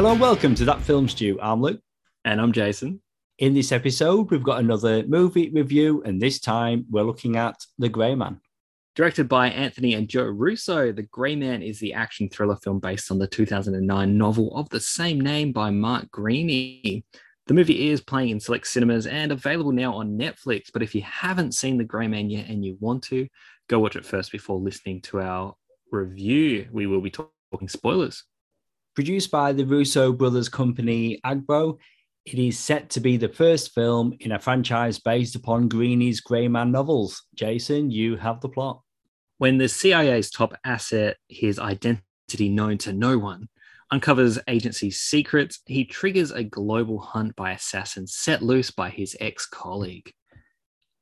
Hello 0.00 0.12
and 0.12 0.20
welcome 0.22 0.54
to 0.54 0.64
That 0.64 0.80
Film 0.80 1.10
Stew. 1.10 1.38
I'm 1.42 1.60
Luke. 1.60 1.82
And 2.24 2.40
I'm 2.40 2.52
Jason. 2.52 3.02
In 3.38 3.52
this 3.52 3.70
episode, 3.70 4.30
we've 4.30 4.42
got 4.42 4.60
another 4.60 5.06
movie 5.06 5.50
review, 5.50 6.02
and 6.06 6.18
this 6.18 6.40
time 6.40 6.86
we're 6.88 7.02
looking 7.02 7.36
at 7.36 7.56
The 7.78 7.90
Grey 7.90 8.14
Man. 8.14 8.40
Directed 8.96 9.28
by 9.28 9.50
Anthony 9.50 9.92
and 9.92 10.08
Joe 10.08 10.24
Russo, 10.24 10.90
The 10.90 11.02
Grey 11.02 11.36
Man 11.36 11.60
is 11.60 11.80
the 11.80 11.92
action 11.92 12.30
thriller 12.30 12.56
film 12.56 12.80
based 12.80 13.10
on 13.10 13.18
the 13.18 13.26
2009 13.26 14.16
novel 14.16 14.56
of 14.56 14.70
the 14.70 14.80
same 14.80 15.20
name 15.20 15.52
by 15.52 15.68
Mark 15.68 16.08
Greaney. 16.10 17.04
The 17.46 17.52
movie 17.52 17.90
is 17.90 18.00
playing 18.00 18.30
in 18.30 18.40
select 18.40 18.68
cinemas 18.68 19.06
and 19.06 19.30
available 19.30 19.72
now 19.72 19.92
on 19.92 20.18
Netflix. 20.18 20.68
But 20.72 20.82
if 20.82 20.94
you 20.94 21.02
haven't 21.02 21.52
seen 21.52 21.76
The 21.76 21.84
Grey 21.84 22.08
Man 22.08 22.30
yet 22.30 22.48
and 22.48 22.64
you 22.64 22.78
want 22.80 23.02
to, 23.02 23.28
go 23.68 23.78
watch 23.78 23.96
it 23.96 24.06
first 24.06 24.32
before 24.32 24.60
listening 24.60 25.02
to 25.02 25.20
our 25.20 25.54
review. 25.92 26.70
We 26.72 26.86
will 26.86 27.02
be 27.02 27.10
talking 27.10 27.68
spoilers. 27.68 28.24
Produced 28.94 29.30
by 29.30 29.52
the 29.52 29.64
Russo 29.64 30.12
brothers 30.12 30.48
company 30.48 31.20
Agbo, 31.24 31.78
it 32.26 32.38
is 32.38 32.58
set 32.58 32.90
to 32.90 33.00
be 33.00 33.16
the 33.16 33.28
first 33.28 33.72
film 33.72 34.14
in 34.20 34.32
a 34.32 34.38
franchise 34.38 34.98
based 34.98 35.36
upon 35.36 35.68
Greaney's 35.68 36.20
Grey 36.20 36.48
Man 36.48 36.72
novels. 36.72 37.22
Jason, 37.34 37.90
you 37.90 38.16
have 38.16 38.40
the 38.40 38.48
plot. 38.48 38.82
When 39.38 39.58
the 39.58 39.68
CIA's 39.68 40.30
top 40.30 40.54
asset, 40.64 41.16
his 41.28 41.58
identity 41.58 42.48
known 42.48 42.78
to 42.78 42.92
no 42.92 43.16
one, 43.16 43.48
uncovers 43.92 44.38
agency 44.48 44.90
secrets, 44.90 45.60
he 45.66 45.84
triggers 45.84 46.32
a 46.32 46.44
global 46.44 46.98
hunt 46.98 47.36
by 47.36 47.52
assassins 47.52 48.16
set 48.16 48.42
loose 48.42 48.70
by 48.70 48.90
his 48.90 49.16
ex 49.20 49.46
colleague. 49.46 50.12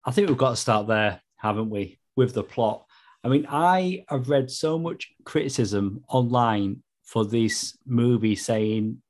I 0.05 0.11
think 0.11 0.29
we've 0.29 0.39
got 0.39 0.51
to 0.51 0.57
start 0.57 0.87
there, 0.89 1.21
haven't 1.37 1.71
we, 1.71 1.99
with 2.17 2.35
the 2.35 2.45
plot? 2.45 2.85
I 3.25 3.29
mean, 3.29 3.47
I 3.49 4.05
have 4.09 4.29
read 4.29 4.51
so 4.51 4.79
much 4.79 5.09
criticism 5.25 6.05
online 6.09 6.83
for 7.09 7.25
this 7.25 7.75
movie 7.87 8.37
saying 8.37 9.01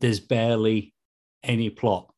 there's 0.00 0.20
barely 0.20 0.92
any 1.42 1.70
plot. 1.70 2.12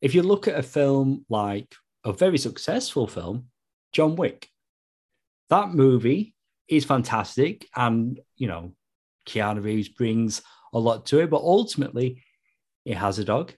If 0.00 0.16
you 0.16 0.22
look 0.24 0.48
at 0.48 0.58
a 0.58 0.64
film 0.64 1.24
like 1.28 1.72
a 2.04 2.12
very 2.12 2.38
successful 2.38 3.06
film, 3.06 3.50
John 3.92 4.16
Wick, 4.16 4.48
that 5.48 5.72
movie 5.72 6.34
is 6.66 6.84
fantastic. 6.84 7.68
And, 7.76 8.18
you 8.36 8.48
know, 8.48 8.72
Keanu 9.28 9.62
Reeves 9.62 9.90
brings 9.90 10.42
a 10.72 10.78
lot 10.80 11.06
to 11.06 11.20
it, 11.20 11.30
but 11.30 11.42
ultimately, 11.42 12.24
he 12.84 12.94
has 12.94 13.20
a 13.20 13.24
dog. 13.24 13.52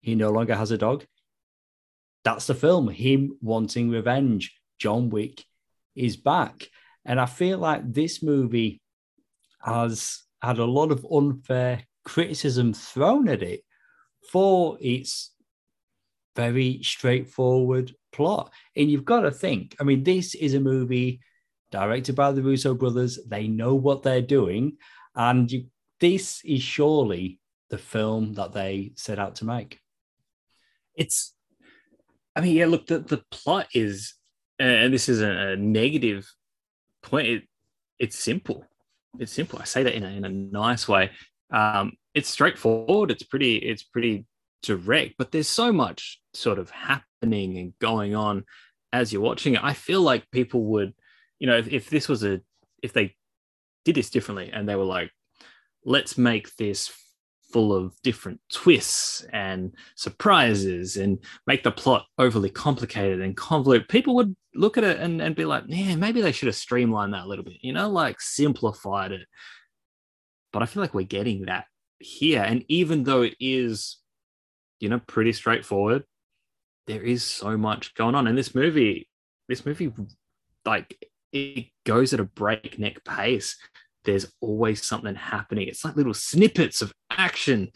He 0.00 0.14
no 0.14 0.30
longer 0.30 0.54
has 0.54 0.70
a 0.70 0.78
dog. 0.78 1.04
That's 2.24 2.46
the 2.46 2.54
film, 2.54 2.88
him 2.88 3.36
wanting 3.42 3.90
revenge. 3.90 4.58
John 4.78 5.10
Wick 5.10 5.44
is 5.94 6.16
back. 6.16 6.66
And 7.04 7.20
I 7.20 7.26
feel 7.26 7.58
like 7.58 7.92
this 7.92 8.22
movie 8.22 8.80
has 9.60 10.22
had 10.42 10.58
a 10.58 10.64
lot 10.64 10.90
of 10.90 11.06
unfair 11.10 11.82
criticism 12.04 12.72
thrown 12.72 13.28
at 13.28 13.42
it 13.42 13.62
for 14.30 14.78
its 14.80 15.32
very 16.36 16.80
straightforward 16.82 17.94
plot. 18.12 18.52
And 18.76 18.90
you've 18.90 19.04
got 19.04 19.20
to 19.20 19.30
think, 19.30 19.76
I 19.80 19.84
mean, 19.84 20.04
this 20.04 20.34
is 20.34 20.54
a 20.54 20.60
movie 20.60 21.20
directed 21.70 22.14
by 22.14 22.32
the 22.32 22.42
Russo 22.42 22.74
brothers. 22.74 23.18
They 23.26 23.48
know 23.48 23.74
what 23.74 24.02
they're 24.02 24.22
doing. 24.22 24.76
And 25.14 25.50
you, 25.50 25.66
this 26.00 26.40
is 26.44 26.62
surely 26.62 27.40
the 27.70 27.78
film 27.78 28.34
that 28.34 28.52
they 28.52 28.92
set 28.96 29.18
out 29.18 29.34
to 29.36 29.44
make. 29.44 29.80
It's, 30.94 31.34
I 32.36 32.40
mean, 32.40 32.54
yeah, 32.54 32.66
look, 32.66 32.86
the, 32.86 33.00
the 33.00 33.22
plot 33.30 33.66
is, 33.74 34.14
and 34.58 34.94
this 34.94 35.08
is 35.08 35.20
a, 35.20 35.30
a 35.30 35.56
negative 35.56 36.32
point, 37.02 37.26
it, 37.26 37.42
it's 37.98 38.18
simple. 38.18 38.64
It's 39.18 39.32
simple. 39.32 39.58
I 39.58 39.64
say 39.64 39.82
that 39.82 39.94
in 39.94 40.04
a, 40.04 40.08
in 40.08 40.24
a 40.24 40.28
nice 40.28 40.88
way. 40.88 41.10
Um, 41.50 41.92
it's 42.14 42.28
straightforward. 42.28 43.10
It's 43.10 43.22
pretty. 43.22 43.56
It's 43.56 43.82
pretty 43.82 44.26
direct. 44.62 45.14
But 45.18 45.32
there's 45.32 45.48
so 45.48 45.72
much 45.72 46.20
sort 46.34 46.58
of 46.58 46.70
happening 46.70 47.58
and 47.58 47.72
going 47.80 48.14
on 48.14 48.44
as 48.92 49.12
you're 49.12 49.22
watching 49.22 49.54
it. 49.54 49.64
I 49.64 49.74
feel 49.74 50.02
like 50.02 50.30
people 50.30 50.64
would, 50.64 50.94
you 51.38 51.46
know, 51.46 51.56
if, 51.56 51.68
if 51.68 51.90
this 51.90 52.08
was 52.08 52.24
a, 52.24 52.40
if 52.82 52.92
they 52.92 53.14
did 53.84 53.94
this 53.94 54.10
differently 54.10 54.50
and 54.52 54.68
they 54.68 54.76
were 54.76 54.84
like, 54.84 55.10
let's 55.84 56.18
make 56.18 56.54
this 56.56 56.92
full 57.52 57.74
of 57.74 57.94
different 58.02 58.40
twists 58.52 59.24
and 59.32 59.74
surprises 59.94 60.96
and 60.96 61.18
make 61.46 61.62
the 61.62 61.70
plot 61.70 62.06
overly 62.18 62.50
complicated 62.50 63.20
and 63.20 63.36
convoluted, 63.36 63.88
people 63.88 64.14
would 64.14 64.36
look 64.54 64.76
at 64.76 64.84
it 64.84 64.98
and, 65.00 65.20
and 65.22 65.34
be 65.34 65.44
like, 65.44 65.64
yeah, 65.66 65.96
maybe 65.96 66.20
they 66.20 66.32
should 66.32 66.46
have 66.46 66.56
streamlined 66.56 67.14
that 67.14 67.24
a 67.24 67.28
little 67.28 67.44
bit, 67.44 67.58
you 67.60 67.72
know, 67.72 67.88
like 67.88 68.20
simplified 68.20 69.12
it. 69.12 69.26
But 70.52 70.62
I 70.62 70.66
feel 70.66 70.82
like 70.82 70.94
we're 70.94 71.02
getting 71.04 71.46
that 71.46 71.66
here. 71.98 72.42
And 72.42 72.64
even 72.68 73.04
though 73.04 73.22
it 73.22 73.34
is, 73.40 73.98
you 74.80 74.88
know, 74.88 75.00
pretty 75.06 75.32
straightforward, 75.32 76.04
there 76.86 77.02
is 77.02 77.22
so 77.22 77.56
much 77.56 77.94
going 77.94 78.14
on. 78.14 78.26
And 78.26 78.36
this 78.36 78.54
movie, 78.54 79.08
this 79.48 79.66
movie, 79.66 79.92
like, 80.64 80.98
it 81.32 81.66
goes 81.84 82.14
at 82.14 82.20
a 82.20 82.24
breakneck 82.24 83.04
pace. 83.04 83.56
There's 84.08 84.32
always 84.40 84.82
something 84.82 85.14
happening. 85.14 85.68
It's 85.68 85.84
like 85.84 85.96
little 85.96 86.14
snippets 86.14 86.80
of 86.80 86.94
action 87.10 87.70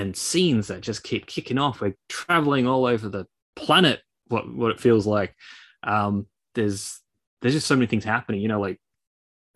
and 0.00 0.16
scenes 0.16 0.66
that 0.66 0.80
just 0.80 1.04
keep 1.04 1.26
kicking 1.26 1.58
off. 1.58 1.80
We're 1.80 1.94
traveling 2.08 2.66
all 2.66 2.86
over 2.86 3.08
the 3.08 3.26
planet, 3.54 4.00
what, 4.26 4.52
what 4.52 4.72
it 4.72 4.80
feels 4.80 5.06
like. 5.06 5.32
Um, 5.84 6.26
there's 6.56 7.00
there's 7.40 7.54
just 7.54 7.68
so 7.68 7.76
many 7.76 7.86
things 7.86 8.02
happening, 8.02 8.40
you 8.40 8.48
know, 8.48 8.60
like 8.60 8.80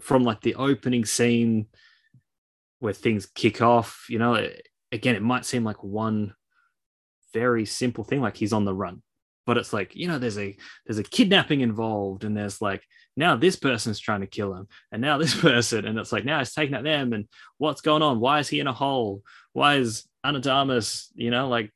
from 0.00 0.22
like 0.22 0.40
the 0.40 0.54
opening 0.54 1.04
scene 1.04 1.66
where 2.78 2.92
things 2.92 3.26
kick 3.26 3.60
off. 3.60 4.06
You 4.08 4.20
know, 4.20 4.48
again, 4.92 5.16
it 5.16 5.22
might 5.22 5.44
seem 5.44 5.64
like 5.64 5.82
one 5.82 6.32
very 7.32 7.66
simple 7.66 8.04
thing, 8.04 8.20
like 8.20 8.36
he's 8.36 8.52
on 8.52 8.64
the 8.64 8.72
run, 8.72 9.02
but 9.46 9.58
it's 9.58 9.72
like 9.72 9.94
you 9.94 10.08
know, 10.08 10.18
there's 10.18 10.38
a 10.38 10.56
there's 10.86 10.98
a 10.98 11.04
kidnapping 11.04 11.60
involved, 11.60 12.24
and 12.24 12.36
there's 12.36 12.62
like 12.62 12.82
now 13.16 13.36
this 13.36 13.56
person's 13.56 14.00
trying 14.00 14.20
to 14.20 14.26
kill 14.26 14.54
him, 14.54 14.68
and 14.92 15.02
now 15.02 15.18
this 15.18 15.38
person, 15.38 15.86
and 15.86 15.98
it's 15.98 16.12
like 16.12 16.24
now 16.24 16.40
it's 16.40 16.54
taking 16.54 16.74
at 16.74 16.84
them, 16.84 17.12
and 17.12 17.28
what's 17.58 17.80
going 17.80 18.02
on? 18.02 18.20
Why 18.20 18.40
is 18.40 18.48
he 18.48 18.60
in 18.60 18.66
a 18.66 18.72
hole? 18.72 19.22
Why 19.52 19.76
is 19.76 20.06
Ana 20.22 20.40
de 20.40 20.50
Armas 20.50 21.10
you 21.14 21.30
know, 21.30 21.48
like 21.48 21.70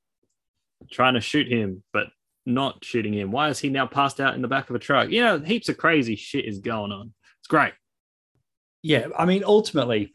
trying 0.90 1.14
to 1.14 1.20
shoot 1.20 1.50
him, 1.50 1.82
but 1.92 2.06
not 2.46 2.84
shooting 2.84 3.12
him? 3.14 3.30
Why 3.30 3.50
is 3.50 3.58
he 3.58 3.68
now 3.68 3.86
passed 3.86 4.20
out 4.20 4.34
in 4.34 4.42
the 4.42 4.48
back 4.48 4.70
of 4.70 4.76
a 4.76 4.80
truck? 4.80 5.10
You 5.10 5.22
know, 5.22 5.38
heaps 5.38 5.68
of 5.68 5.76
crazy 5.76 6.16
shit 6.16 6.44
is 6.44 6.60
going 6.60 6.92
on. 6.92 7.12
It's 7.40 7.48
great. 7.48 7.74
Yeah, 8.82 9.08
I 9.18 9.24
mean, 9.24 9.42
ultimately, 9.44 10.12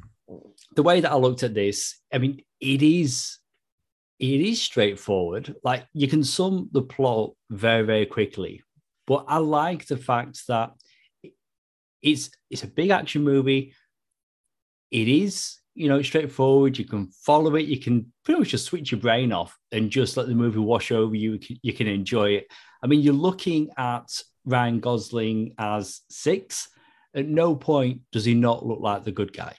the 0.76 0.84
way 0.84 1.02
that 1.02 1.12
I 1.12 1.16
looked 1.16 1.44
at 1.44 1.54
this, 1.54 2.00
I 2.12 2.18
mean, 2.18 2.42
it 2.60 2.82
is 2.82 3.38
it 4.20 4.42
is 4.42 4.62
straightforward. 4.62 5.56
Like 5.64 5.86
you 5.94 6.08
can 6.08 6.24
sum 6.24 6.70
the 6.72 6.82
plot 6.82 7.32
very, 7.50 7.84
very 7.84 8.06
quickly. 8.06 8.62
But 9.06 9.26
I 9.28 9.38
like 9.38 9.86
the 9.86 9.98
fact 9.98 10.48
that 10.48 10.72
it's 12.02 12.30
it's 12.50 12.64
a 12.64 12.68
big 12.68 12.90
action 12.90 13.24
movie. 13.24 13.74
It 14.92 15.08
is, 15.08 15.58
you 15.74 15.90
know, 15.90 16.02
straightforward. 16.02 16.78
You 16.78 16.86
can 16.86 17.08
follow 17.08 17.56
it. 17.56 17.66
You 17.66 17.80
can 17.80 18.14
pretty 18.24 18.40
much 18.40 18.50
just 18.50 18.66
switch 18.66 18.92
your 18.92 19.02
brain 19.02 19.32
off 19.32 19.58
and 19.72 19.90
just 19.90 20.16
let 20.16 20.28
the 20.28 20.36
movie 20.36 20.60
wash 20.60 20.92
over 20.92 21.16
you. 21.16 21.40
You 21.62 21.74
can 21.74 21.88
enjoy 21.88 22.32
it. 22.32 22.48
I 22.82 22.88
mean, 22.88 23.02
you're 23.02 23.14
looking 23.14 23.72
at 23.78 24.10
Ryan 24.46 24.80
Gosling 24.80 25.56
as 25.58 26.02
six. 26.10 26.70
At 27.16 27.28
no 27.28 27.56
point 27.56 28.02
does 28.12 28.26
he 28.26 28.34
not 28.34 28.66
look 28.66 28.80
like 28.80 29.04
the 29.04 29.12
good 29.12 29.34
guy 29.34 29.56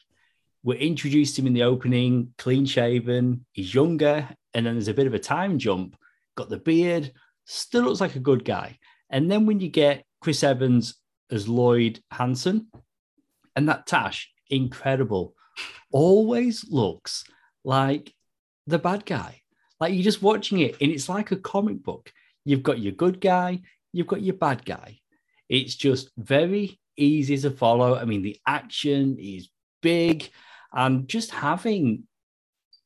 we're 0.65 0.79
introduced 0.79 1.39
him 1.39 1.47
in 1.47 1.53
the 1.53 1.63
opening, 1.63 2.33
clean 2.39 2.65
shaven, 2.65 3.45
he's 3.53 3.75
younger, 3.75 4.27
and 4.55 4.65
then 4.65 4.75
there's 4.75 4.89
a 4.89 4.95
bit 4.95 5.07
of 5.07 5.15
a 5.15 5.19
time 5.19 5.59
jump, 5.59 5.97
got 6.37 6.49
the 6.49 6.59
beard, 6.59 7.13
still 7.45 7.83
looks 7.83 8.01
like 8.01 8.17
a 8.17 8.21
good 8.21 8.45
guy. 8.45 8.79
And 9.11 9.31
then 9.31 9.47
when 9.47 9.61
you 9.61 9.69
get 9.69 10.05
Chris 10.21 10.43
Evans 10.43 10.97
as 11.31 11.49
Lloyd 11.49 12.01
Hansen, 12.11 12.69
and 13.57 13.69
that 13.69 13.87
Tash, 13.87 14.31
incredible, 14.51 15.35
always 15.93 16.69
looks 16.69 17.25
like 17.65 18.13
the 18.67 18.79
bad 18.79 19.05
guy. 19.07 19.43
Like 19.81 19.95
you're 19.95 20.03
just 20.03 20.23
watching 20.23 20.61
it, 20.61 20.77
and 20.81 20.91
it's 20.91 21.09
like 21.09 21.31
a 21.31 21.37
comic 21.37 21.83
book. 21.83 22.13
You've 22.45 22.63
got 22.63 22.79
your 22.79 22.93
good 22.93 23.21
guy, 23.21 23.61
you've 23.93 24.07
got 24.07 24.23
your 24.23 24.35
bad 24.35 24.65
guy. 24.65 25.01
It's 25.49 25.75
just 25.75 26.11
very 26.17 26.79
easy 26.97 27.37
to 27.39 27.51
follow. 27.51 27.97
I 27.97 28.05
mean, 28.05 28.23
the 28.23 28.39
action 28.47 29.17
is 29.19 29.49
big 29.83 30.31
and 30.73 31.07
just 31.09 31.31
having, 31.31 32.05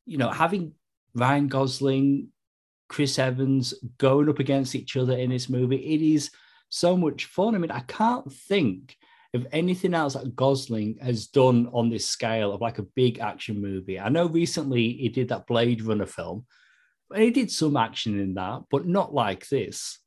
you 0.07 0.19
know, 0.19 0.31
having 0.31 0.73
Ryan 1.19 1.49
Gosling, 1.49 2.29
Chris 2.89 3.19
Evans 3.19 3.75
going 3.99 4.29
up 4.29 4.39
against 4.39 4.75
each 4.75 4.97
other 4.97 5.17
in 5.17 5.31
this 5.31 5.49
movie, 5.49 5.77
it 5.77 6.03
is 6.03 6.31
so 6.69 6.97
much 6.97 7.27
fun. 7.27 7.55
I 7.55 7.59
mean, 7.59 7.71
I 7.71 7.81
can't 7.81 8.31
think 8.33 8.97
of 9.35 9.47
anything 9.53 9.95
else 9.95 10.15
that 10.15 10.35
Gosling 10.35 10.99
has 11.03 11.27
done 11.27 11.69
on 11.73 11.91
this 11.91 12.07
scale 12.07 12.53
of 12.53 12.61
like 12.61 12.79
a 12.79 12.87
big 12.95 13.19
action 13.19 13.61
movie. 13.61 14.01
I 14.01 14.09
know 14.09 14.27
recently 14.27 14.93
he 14.95 15.09
did 15.09 15.29
that 15.29 15.47
Blade 15.47 15.83
Runner 15.83 16.07
film, 16.07 16.47
and 17.13 17.23
he 17.23 17.31
did 17.31 17.51
some 17.51 17.77
action 17.77 18.19
in 18.19 18.35
that, 18.35 18.63
but 18.71 18.87
not 18.87 19.15
like 19.15 19.49
this. 19.49 19.99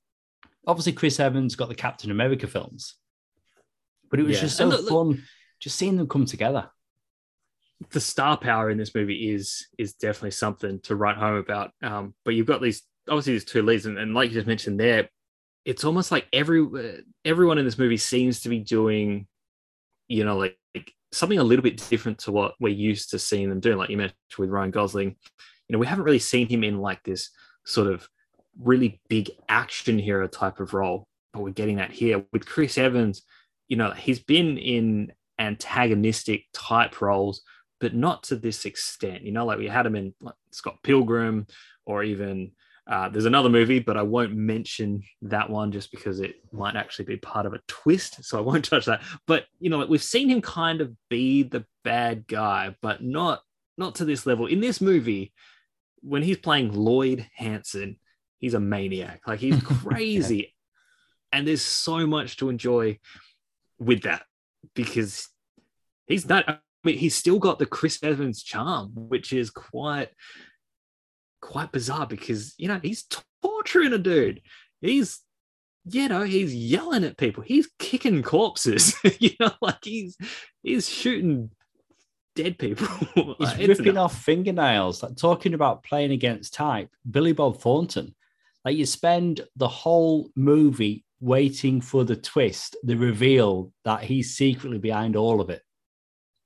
Obviously, 0.65 0.93
Chris 0.93 1.19
Evans 1.19 1.55
got 1.55 1.69
the 1.69 1.75
Captain 1.75 2.11
America 2.11 2.47
films, 2.47 2.95
but 4.09 4.19
it 4.19 4.23
was 4.23 4.37
yeah. 4.37 4.41
just 4.41 4.57
so 4.57 4.67
look, 4.67 4.87
fun 4.87 5.07
look, 5.09 5.17
just 5.59 5.77
seeing 5.77 5.97
them 5.97 6.07
come 6.07 6.25
together. 6.25 6.69
The 7.89 7.99
star 7.99 8.37
power 8.37 8.69
in 8.69 8.77
this 8.77 8.93
movie 8.93 9.31
is 9.31 9.67
is 9.77 9.93
definitely 9.93 10.31
something 10.31 10.79
to 10.81 10.95
write 10.95 11.17
home 11.17 11.35
about. 11.35 11.71
Um, 11.81 12.13
but 12.23 12.35
you've 12.35 12.47
got 12.47 12.61
these 12.61 12.83
obviously 13.09 13.33
these 13.33 13.45
two 13.45 13.63
leads, 13.63 13.85
and, 13.85 13.97
and 13.97 14.13
like 14.13 14.29
you 14.29 14.35
just 14.35 14.47
mentioned 14.47 14.79
there, 14.79 15.09
it's 15.65 15.83
almost 15.83 16.11
like 16.11 16.27
every 16.31 16.65
everyone 17.25 17.57
in 17.57 17.65
this 17.65 17.77
movie 17.77 17.97
seems 17.97 18.41
to 18.41 18.49
be 18.49 18.59
doing, 18.59 19.27
you 20.07 20.23
know, 20.23 20.37
like, 20.37 20.57
like 20.75 20.93
something 21.11 21.39
a 21.39 21.43
little 21.43 21.63
bit 21.63 21.83
different 21.89 22.19
to 22.19 22.31
what 22.31 22.53
we're 22.59 22.69
used 22.69 23.11
to 23.11 23.19
seeing 23.19 23.49
them 23.49 23.59
doing. 23.59 23.77
Like 23.77 23.89
you 23.89 23.97
mentioned 23.97 24.17
with 24.37 24.49
Ryan 24.49 24.71
Gosling, 24.71 25.15
you 25.67 25.73
know, 25.73 25.79
we 25.79 25.87
haven't 25.87 26.05
really 26.05 26.19
seen 26.19 26.47
him 26.47 26.63
in 26.63 26.79
like 26.79 27.03
this 27.03 27.29
sort 27.65 27.87
of 27.87 28.07
really 28.59 29.01
big 29.07 29.31
action 29.49 29.97
hero 29.97 30.27
type 30.27 30.59
of 30.59 30.73
role, 30.73 31.07
but 31.33 31.41
we're 31.41 31.51
getting 31.51 31.77
that 31.77 31.91
here 31.91 32.23
with 32.31 32.45
Chris 32.45 32.77
Evans. 32.77 33.23
You 33.67 33.77
know, 33.77 33.91
he's 33.91 34.19
been 34.19 34.57
in 34.57 35.13
antagonistic 35.39 36.45
type 36.53 37.01
roles, 37.01 37.41
but 37.81 37.95
not 37.95 38.23
to 38.23 38.35
this 38.37 38.63
extent. 38.63 39.23
You 39.23 39.33
know, 39.33 39.45
like 39.45 39.57
we 39.57 39.67
had 39.67 39.85
him 39.85 39.95
in 39.95 40.13
like 40.21 40.35
Scott 40.51 40.77
Pilgrim 40.83 41.47
or 41.85 42.03
even 42.03 42.51
uh, 42.87 43.09
there's 43.09 43.25
another 43.25 43.49
movie, 43.49 43.79
but 43.79 43.97
I 43.97 44.03
won't 44.03 44.35
mention 44.35 45.03
that 45.23 45.49
one 45.49 45.71
just 45.71 45.91
because 45.91 46.19
it 46.19 46.35
might 46.51 46.75
actually 46.75 47.05
be 47.05 47.17
part 47.17 47.45
of 47.45 47.53
a 47.53 47.61
twist. 47.67 48.23
So 48.23 48.37
I 48.37 48.41
won't 48.41 48.65
touch 48.69 48.85
that. 48.85 49.01
But 49.25 49.45
you 49.59 49.69
know, 49.69 49.83
we've 49.85 50.01
seen 50.01 50.29
him 50.29 50.41
kind 50.41 50.79
of 50.79 50.93
be 51.09 51.43
the 51.43 51.65
bad 51.83 52.27
guy, 52.27 52.75
but 52.81 53.03
not 53.03 53.41
not 53.77 53.95
to 53.95 54.05
this 54.05 54.25
level. 54.25 54.45
In 54.45 54.61
this 54.61 54.79
movie, 54.79 55.33
when 56.01 56.21
he's 56.21 56.37
playing 56.37 56.73
Lloyd 56.73 57.27
Hansen, 57.35 57.97
he's 58.37 58.53
a 58.53 58.59
maniac. 58.59 59.21
Like 59.25 59.39
he's 59.39 59.61
crazy. 59.63 60.35
yeah. 60.37 60.45
And 61.33 61.47
there's 61.47 61.61
so 61.61 62.05
much 62.05 62.37
to 62.37 62.49
enjoy 62.49 62.99
with 63.79 64.03
that 64.03 64.23
because 64.75 65.29
he's 66.05 66.27
not 66.27 66.61
mean 66.83 66.97
he's 66.97 67.15
still 67.15 67.39
got 67.39 67.59
the 67.59 67.65
Chris 67.65 68.01
Evans 68.03 68.43
charm, 68.43 68.91
which 68.93 69.33
is 69.33 69.49
quite 69.49 70.09
quite 71.41 71.71
bizarre 71.71 72.05
because 72.05 72.53
you 72.57 72.67
know 72.67 72.79
he's 72.81 73.05
torturing 73.41 73.93
a 73.93 73.97
dude. 73.97 74.41
He's 74.81 75.19
you 75.85 76.07
know 76.07 76.21
he's 76.21 76.53
yelling 76.53 77.03
at 77.03 77.17
people. 77.17 77.43
He's 77.43 77.69
kicking 77.79 78.23
corpses. 78.23 78.95
you 79.19 79.31
know, 79.39 79.51
like 79.61 79.83
he's 79.83 80.17
he's 80.63 80.89
shooting 80.89 81.51
dead 82.35 82.57
people. 82.57 82.87
he's 83.39 83.67
ripping 83.67 83.97
off 83.97 84.17
fingernails. 84.23 85.03
Like 85.03 85.17
talking 85.17 85.53
about 85.53 85.83
playing 85.83 86.11
against 86.11 86.53
type. 86.53 86.89
Billy 87.09 87.33
Bob 87.33 87.59
Thornton. 87.59 88.15
Like 88.63 88.77
you 88.77 88.85
spend 88.85 89.41
the 89.55 89.67
whole 89.67 90.29
movie 90.35 91.03
waiting 91.19 91.81
for 91.81 92.03
the 92.03 92.15
twist, 92.15 92.75
the 92.83 92.95
reveal 92.95 93.71
that 93.85 94.03
he's 94.03 94.35
secretly 94.35 94.77
behind 94.77 95.15
all 95.15 95.41
of 95.41 95.49
it. 95.49 95.61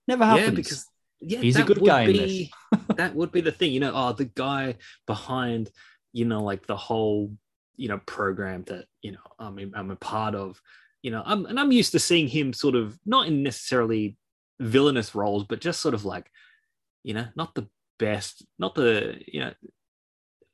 Never 0.07 0.25
happens. 0.25 0.45
Yeah, 0.45 0.51
because 0.51 0.85
yeah, 1.19 1.39
he's 1.39 1.57
a 1.57 1.63
good 1.63 1.83
guy 1.83 2.05
be, 2.05 2.51
that 2.95 3.15
would 3.15 3.31
be 3.31 3.41
the 3.41 3.51
thing, 3.51 3.71
you 3.71 3.79
know. 3.79 3.91
Oh, 3.93 4.13
the 4.13 4.25
guy 4.25 4.75
behind, 5.07 5.71
you 6.13 6.25
know, 6.25 6.43
like 6.43 6.67
the 6.67 6.77
whole, 6.77 7.31
you 7.75 7.87
know, 7.87 7.99
program 8.05 8.63
that 8.67 8.85
you 9.01 9.13
know 9.13 9.19
I'm 9.39 9.71
I'm 9.75 9.91
a 9.91 9.95
part 9.95 10.35
of. 10.35 10.61
You 11.01 11.11
know, 11.11 11.23
I'm 11.25 11.45
and 11.45 11.59
I'm 11.59 11.71
used 11.71 11.91
to 11.91 11.99
seeing 11.99 12.27
him 12.27 12.51
sort 12.51 12.75
of 12.75 12.97
not 13.05 13.27
in 13.27 13.43
necessarily 13.43 14.17
villainous 14.59 15.13
roles, 15.13 15.43
but 15.43 15.61
just 15.61 15.81
sort 15.81 15.93
of 15.93 16.03
like, 16.05 16.29
you 17.03 17.13
know, 17.13 17.27
not 17.35 17.53
the 17.53 17.67
best, 17.99 18.45
not 18.57 18.75
the 18.75 19.19
you 19.27 19.39
know, 19.39 19.53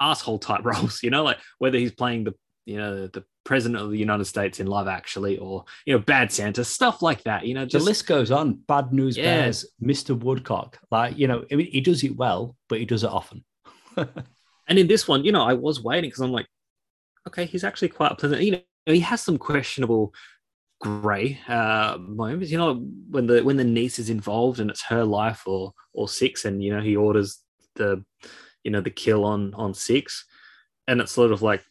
asshole 0.02 0.40
type 0.40 0.62
roles. 0.66 1.04
You 1.04 1.10
know, 1.10 1.24
like 1.24 1.40
whether 1.58 1.78
he's 1.78 1.94
playing 1.94 2.26
the 2.26 2.34
you 2.66 2.78
know 2.78 3.08
the 3.08 3.24
president 3.44 3.82
of 3.82 3.90
the 3.90 3.98
United 3.98 4.26
States 4.26 4.60
in 4.60 4.68
Love 4.68 4.88
Actually, 4.88 5.38
or 5.38 5.66
you 5.86 5.94
know, 5.94 6.00
Bad 6.00 6.32
Santa, 6.32 6.64
stuff 6.64 7.02
like 7.02 7.24
that. 7.24 7.46
You 7.46 7.54
know, 7.54 7.66
just, 7.66 7.84
the 7.84 7.90
list 7.90 8.08
goes 8.08 8.32
on. 8.32 8.54
Bad 8.68 8.94
News 8.94 9.18
yeah. 9.18 9.24
Bears, 9.24 9.66
Mr. 9.82 10.18
Woodcock. 10.18 10.80
Like 10.92 11.18
you 11.18 11.28
know, 11.28 11.44
I 11.52 11.56
mean, 11.56 11.72
he 11.72 11.82
does 11.82 12.04
it 12.04 12.16
well, 12.16 12.56
but 12.70 12.80
he 12.80 12.86
does 12.86 13.04
it 13.04 13.10
often. 13.10 13.44
and 13.98 14.80
in 14.80 14.88
this 14.88 15.08
one, 15.08 15.24
you 15.24 15.32
know, 15.32 15.44
I 15.44 15.54
was 15.54 15.84
waiting 15.84 16.10
because 16.10 16.22
I'm 16.22 16.32
like, 16.32 16.48
okay, 17.28 17.46
he's 17.46 17.64
actually 17.64 17.90
quite 17.90 18.18
pleasant. 18.18 18.42
You 18.42 18.52
know, 18.52 18.62
he 18.86 19.00
has 19.02 19.22
some 19.22 19.38
questionable 19.38 20.14
grey 20.80 21.40
uh, 21.48 21.98
moments. 22.00 22.52
You 22.52 22.58
know, 22.58 22.76
when 23.10 23.28
the 23.28 23.44
when 23.44 23.58
the 23.58 23.64
niece 23.64 24.00
is 24.00 24.10
involved 24.10 24.60
and 24.60 24.70
it's 24.70 24.84
her 24.84 25.04
life 25.04 25.48
or 25.48 25.74
or 25.94 26.08
six, 26.08 26.46
and 26.46 26.64
you 26.64 26.76
know, 26.76 26.82
he 26.82 26.96
orders 26.96 27.40
the 27.76 28.04
you 28.64 28.72
know 28.72 28.82
the 28.82 28.90
kill 28.90 29.26
on 29.26 29.54
on 29.56 29.74
six, 29.74 30.26
and 30.88 31.02
it's 31.02 31.12
sort 31.12 31.32
of 31.32 31.42
like 31.42 31.64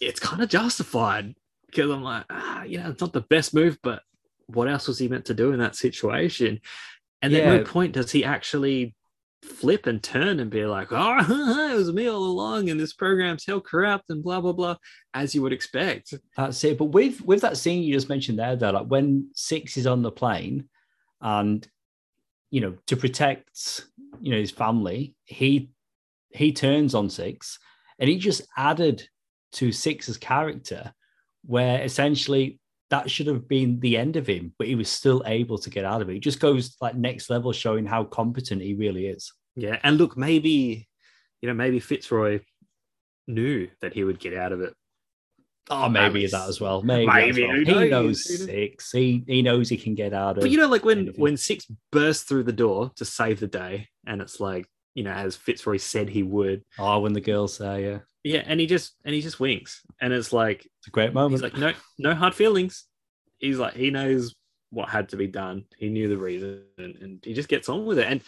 it's 0.00 0.20
kind 0.20 0.42
of 0.42 0.48
justified 0.48 1.34
because 1.66 1.90
I'm 1.90 2.02
like, 2.02 2.24
ah, 2.30 2.64
you 2.64 2.78
know, 2.78 2.90
it's 2.90 3.00
not 3.00 3.12
the 3.12 3.20
best 3.20 3.54
move, 3.54 3.78
but 3.82 4.02
what 4.46 4.68
else 4.68 4.88
was 4.88 4.98
he 4.98 5.08
meant 5.08 5.26
to 5.26 5.34
do 5.34 5.52
in 5.52 5.60
that 5.60 5.76
situation? 5.76 6.60
And 7.22 7.32
then 7.32 7.44
yeah. 7.44 7.56
no 7.58 7.64
point 7.64 7.92
does 7.92 8.10
he 8.10 8.24
actually 8.24 8.94
flip 9.42 9.86
and 9.86 10.02
turn 10.02 10.40
and 10.40 10.50
be 10.50 10.64
like, 10.64 10.88
oh, 10.90 11.18
it 11.72 11.76
was 11.76 11.92
me 11.92 12.08
all 12.08 12.22
along, 12.22 12.70
and 12.70 12.80
this 12.80 12.92
program's 12.92 13.44
hell 13.46 13.60
corrupt 13.60 14.10
and 14.10 14.22
blah 14.22 14.40
blah 14.40 14.52
blah, 14.52 14.76
as 15.14 15.34
you 15.34 15.42
would 15.42 15.52
expect. 15.52 16.14
That's 16.36 16.62
it. 16.64 16.78
But 16.78 16.86
with 16.86 17.20
with 17.22 17.42
that 17.42 17.56
scene 17.56 17.82
you 17.82 17.94
just 17.94 18.08
mentioned 18.08 18.38
there, 18.38 18.56
though, 18.56 18.70
like 18.70 18.86
when 18.86 19.30
Six 19.34 19.76
is 19.76 19.86
on 19.86 20.02
the 20.02 20.10
plane, 20.10 20.68
and 21.20 21.66
you 22.50 22.60
know, 22.60 22.76
to 22.86 22.96
protect 22.96 23.84
you 24.20 24.32
know 24.32 24.38
his 24.38 24.50
family, 24.50 25.14
he 25.24 25.70
he 26.30 26.52
turns 26.52 26.94
on 26.94 27.10
Six, 27.10 27.58
and 27.98 28.08
he 28.08 28.18
just 28.18 28.42
added 28.56 29.08
to 29.52 29.72
Six's 29.72 30.16
character, 30.16 30.92
where 31.44 31.82
essentially 31.82 32.58
that 32.90 33.10
should 33.10 33.26
have 33.28 33.48
been 33.48 33.80
the 33.80 33.96
end 33.96 34.16
of 34.16 34.26
him, 34.26 34.52
but 34.58 34.66
he 34.66 34.74
was 34.74 34.88
still 34.88 35.22
able 35.26 35.58
to 35.58 35.70
get 35.70 35.84
out 35.84 36.02
of 36.02 36.10
it. 36.10 36.16
It 36.16 36.20
just 36.20 36.40
goes 36.40 36.76
like 36.80 36.96
next 36.96 37.30
level, 37.30 37.52
showing 37.52 37.86
how 37.86 38.04
competent 38.04 38.62
he 38.62 38.74
really 38.74 39.06
is. 39.06 39.32
Yeah, 39.56 39.78
and 39.82 39.96
look, 39.96 40.16
maybe 40.16 40.88
you 41.40 41.48
know, 41.48 41.54
maybe 41.54 41.80
Fitzroy 41.80 42.40
knew 43.26 43.68
that 43.80 43.94
he 43.94 44.04
would 44.04 44.18
get 44.18 44.34
out 44.34 44.52
of 44.52 44.60
it. 44.60 44.74
Oh, 45.68 45.88
maybe 45.88 46.26
that 46.26 46.48
as 46.48 46.60
well. 46.60 46.82
Maybe, 46.82 47.06
maybe 47.06 47.46
well. 47.46 47.80
he 47.80 47.88
knows 47.88 48.44
six. 48.44 48.90
He 48.90 49.22
he 49.26 49.40
knows 49.40 49.68
he 49.68 49.76
can 49.76 49.94
get 49.94 50.12
out 50.12 50.32
of. 50.32 50.38
It. 50.38 50.40
But 50.42 50.50
you 50.50 50.58
know, 50.58 50.66
like 50.66 50.84
when 50.84 50.98
anything. 50.98 51.20
when 51.20 51.36
six 51.36 51.66
bursts 51.92 52.24
through 52.24 52.42
the 52.42 52.52
door 52.52 52.90
to 52.96 53.04
save 53.04 53.38
the 53.38 53.46
day, 53.46 53.88
and 54.04 54.20
it's 54.20 54.40
like 54.40 54.66
you 54.94 55.04
know, 55.04 55.12
as 55.12 55.36
Fitzroy 55.36 55.76
said 55.76 56.08
he 56.08 56.24
would. 56.24 56.64
Oh, 56.78 57.00
when 57.00 57.12
the 57.12 57.20
girls 57.20 57.54
say, 57.54 57.84
yeah. 57.84 57.98
Yeah, 58.22 58.42
and 58.46 58.60
he 58.60 58.66
just 58.66 58.94
and 59.04 59.14
he 59.14 59.22
just 59.22 59.40
winks, 59.40 59.82
and 60.00 60.12
it's 60.12 60.32
like 60.32 60.66
it's 60.66 60.88
a 60.88 60.90
great 60.90 61.14
moment. 61.14 61.32
He's 61.32 61.42
like, 61.42 61.56
no, 61.56 61.72
no 61.98 62.14
hard 62.14 62.34
feelings. 62.34 62.84
He's 63.38 63.58
like, 63.58 63.74
he 63.74 63.90
knows 63.90 64.34
what 64.70 64.90
had 64.90 65.08
to 65.10 65.16
be 65.16 65.26
done. 65.26 65.64
He 65.76 65.88
knew 65.88 66.08
the 66.08 66.18
reason, 66.18 66.64
and, 66.76 66.96
and 66.96 67.24
he 67.24 67.32
just 67.32 67.48
gets 67.48 67.68
on 67.68 67.86
with 67.86 67.98
it. 67.98 68.06
And 68.06 68.20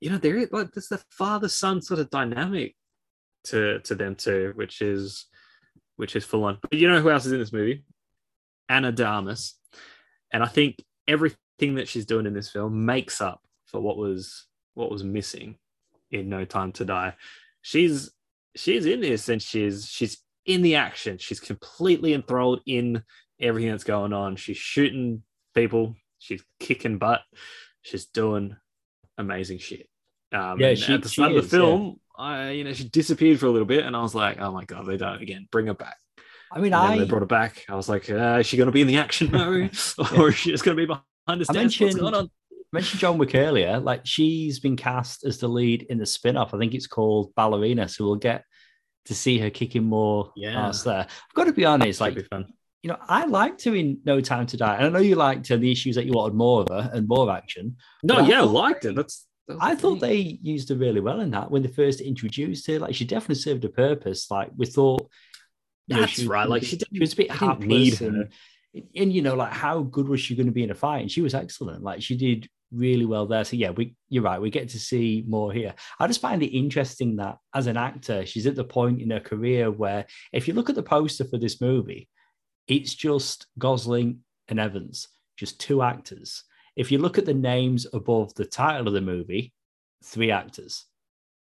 you 0.00 0.10
know, 0.10 0.18
there 0.18 0.36
is 0.36 0.52
like 0.52 0.72
there's 0.72 0.88
the 0.88 1.02
father 1.10 1.48
son 1.48 1.82
sort 1.82 2.00
of 2.00 2.10
dynamic 2.10 2.76
to 3.44 3.80
to 3.80 3.94
them 3.94 4.14
too, 4.14 4.52
which 4.54 4.80
is 4.80 5.26
which 5.96 6.14
is 6.14 6.24
full 6.24 6.44
on. 6.44 6.58
But 6.62 6.74
you 6.74 6.88
know 6.88 7.00
who 7.00 7.10
else 7.10 7.26
is 7.26 7.32
in 7.32 7.40
this 7.40 7.52
movie? 7.52 7.84
Ana 8.68 8.92
de 8.92 9.04
Armas, 9.04 9.56
and 10.32 10.42
I 10.42 10.46
think 10.46 10.76
everything 11.08 11.74
that 11.74 11.88
she's 11.88 12.06
doing 12.06 12.26
in 12.26 12.34
this 12.34 12.48
film 12.48 12.86
makes 12.86 13.20
up 13.20 13.42
for 13.66 13.80
what 13.80 13.96
was 13.96 14.46
what 14.74 14.90
was 14.90 15.02
missing 15.02 15.56
in 16.12 16.28
No 16.28 16.44
Time 16.44 16.70
to 16.72 16.84
Die. 16.84 17.14
She's 17.62 18.10
she's 18.56 18.86
in 18.86 19.00
this 19.00 19.28
and 19.28 19.40
she's 19.42 19.86
she's 19.86 20.18
in 20.46 20.62
the 20.62 20.76
action. 20.76 21.18
She's 21.18 21.40
completely 21.40 22.14
enthralled 22.14 22.60
in 22.66 23.02
everything 23.40 23.70
that's 23.70 23.84
going 23.84 24.12
on. 24.12 24.36
She's 24.36 24.56
shooting 24.56 25.22
people. 25.54 25.96
She's 26.18 26.42
kicking 26.58 26.98
butt. 26.98 27.22
She's 27.82 28.06
doing 28.06 28.56
amazing 29.18 29.58
shit. 29.58 29.88
Um, 30.32 30.60
yeah, 30.60 30.74
she, 30.74 30.94
at 30.94 31.02
the 31.02 31.08
start 31.08 31.32
of 31.32 31.42
the 31.42 31.48
film, 31.48 31.98
yeah. 32.18 32.24
I 32.24 32.50
you 32.50 32.64
know 32.64 32.72
she 32.72 32.88
disappeared 32.88 33.40
for 33.40 33.46
a 33.46 33.50
little 33.50 33.66
bit, 33.66 33.84
and 33.84 33.96
I 33.96 34.02
was 34.02 34.14
like, 34.14 34.40
oh 34.40 34.52
my 34.52 34.64
god, 34.64 34.86
they 34.86 34.96
done 34.96 35.16
it 35.16 35.22
again. 35.22 35.48
Bring 35.50 35.66
her 35.66 35.74
back. 35.74 35.96
I 36.52 36.60
mean, 36.60 36.72
I 36.72 36.98
they 36.98 37.04
brought 37.04 37.20
her 37.22 37.26
back. 37.26 37.64
I 37.68 37.74
was 37.74 37.88
like, 37.88 38.10
uh, 38.10 38.38
is 38.40 38.46
she 38.46 38.56
going 38.56 38.66
to 38.66 38.72
be 38.72 38.80
in 38.80 38.86
the 38.86 38.98
action 38.98 39.30
now, 39.30 39.48
or 40.16 40.28
is 40.28 40.36
she 40.36 40.50
just 40.50 40.64
going 40.64 40.76
to 40.76 40.80
be 40.80 40.86
behind 40.86 41.40
the 41.40 41.44
stands? 41.44 41.78
What's 41.80 41.94
going 41.94 42.14
on? 42.14 42.30
Mentioned 42.72 43.00
John 43.00 43.18
Wick 43.18 43.34
earlier. 43.34 43.78
Like 43.78 44.02
she's 44.04 44.60
been 44.60 44.76
cast 44.76 45.24
as 45.24 45.38
the 45.38 45.48
lead 45.48 45.82
in 45.90 45.98
the 45.98 46.06
spin-off. 46.06 46.54
I 46.54 46.58
think 46.58 46.74
it's 46.74 46.86
called 46.86 47.34
Ballerina. 47.34 47.88
So 47.88 48.04
we'll 48.04 48.16
get 48.16 48.44
to 49.06 49.14
see 49.14 49.38
her 49.38 49.50
kicking 49.50 49.84
more 49.84 50.32
yeah. 50.36 50.68
ass 50.68 50.82
there. 50.82 51.06
I've 51.08 51.34
got 51.34 51.44
to 51.44 51.52
be 51.52 51.64
honest, 51.64 52.00
like 52.00 52.16
you 52.82 52.88
know, 52.88 52.96
I 53.08 53.26
liked 53.26 53.64
her 53.64 53.74
in 53.74 53.98
No 54.04 54.20
Time 54.20 54.46
to 54.46 54.56
Die. 54.56 54.76
And 54.76 54.86
I 54.86 54.88
know 54.88 55.00
you 55.00 55.16
liked 55.16 55.48
her, 55.48 55.56
the 55.56 55.70
issues 55.70 55.96
that 55.96 56.06
you 56.06 56.12
wanted 56.12 56.34
more 56.34 56.62
of 56.62 56.68
her 56.68 56.90
and 56.94 57.06
more 57.06 57.30
action. 57.30 57.76
No, 58.02 58.20
yeah, 58.20 58.40
I 58.40 58.44
liked 58.44 58.86
it. 58.86 58.94
That's, 58.94 59.26
that's 59.46 59.60
I 59.60 59.74
thought 59.74 60.00
they 60.00 60.38
used 60.42 60.70
her 60.70 60.76
really 60.76 61.00
well 61.00 61.20
in 61.20 61.30
that 61.32 61.50
when 61.50 61.62
they 61.62 61.68
first 61.68 62.00
introduced 62.00 62.66
her. 62.68 62.78
Like 62.78 62.94
she 62.94 63.04
definitely 63.04 63.34
served 63.34 63.64
a 63.64 63.68
purpose. 63.68 64.30
Like 64.30 64.50
we 64.56 64.64
thought 64.64 65.10
that's 65.88 66.00
know, 66.00 66.06
she, 66.06 66.26
right. 66.26 66.48
Like 66.48 66.62
she, 66.62 66.78
she 66.78 67.00
was 67.00 67.12
a 67.12 67.16
bit 67.16 67.30
hapless 67.30 68.00
and, 68.00 68.32
and 68.96 69.12
you 69.12 69.20
know, 69.20 69.34
like 69.34 69.52
how 69.52 69.82
good 69.82 70.08
was 70.08 70.20
she 70.20 70.34
going 70.34 70.46
to 70.46 70.52
be 70.52 70.62
in 70.62 70.70
a 70.70 70.74
fight? 70.74 71.02
And 71.02 71.10
she 71.10 71.20
was 71.20 71.34
excellent. 71.34 71.82
Like 71.82 72.00
she 72.00 72.16
did 72.16 72.48
really 72.72 73.06
well 73.06 73.26
there. 73.26 73.44
So 73.44 73.56
yeah, 73.56 73.70
we 73.70 73.94
you're 74.08 74.22
right. 74.22 74.40
We 74.40 74.50
get 74.50 74.68
to 74.70 74.78
see 74.78 75.24
more 75.26 75.52
here. 75.52 75.74
I 75.98 76.06
just 76.06 76.20
find 76.20 76.42
it 76.42 76.56
interesting 76.56 77.16
that 77.16 77.38
as 77.54 77.66
an 77.66 77.76
actor, 77.76 78.24
she's 78.26 78.46
at 78.46 78.56
the 78.56 78.64
point 78.64 79.00
in 79.00 79.10
her 79.10 79.20
career 79.20 79.70
where 79.70 80.06
if 80.32 80.46
you 80.46 80.54
look 80.54 80.70
at 80.70 80.76
the 80.76 80.82
poster 80.82 81.24
for 81.24 81.38
this 81.38 81.60
movie, 81.60 82.08
it's 82.68 82.94
just 82.94 83.46
Gosling 83.58 84.20
and 84.48 84.60
Evans, 84.60 85.08
just 85.36 85.58
two 85.60 85.82
actors. 85.82 86.44
if 86.76 86.90
you 86.90 86.98
look 86.98 87.18
at 87.18 87.26
the 87.26 87.34
names 87.34 87.86
above 87.92 88.34
the 88.34 88.44
title 88.44 88.88
of 88.88 88.94
the 88.94 89.00
movie, 89.00 89.52
three 90.04 90.30
actors. 90.30 90.86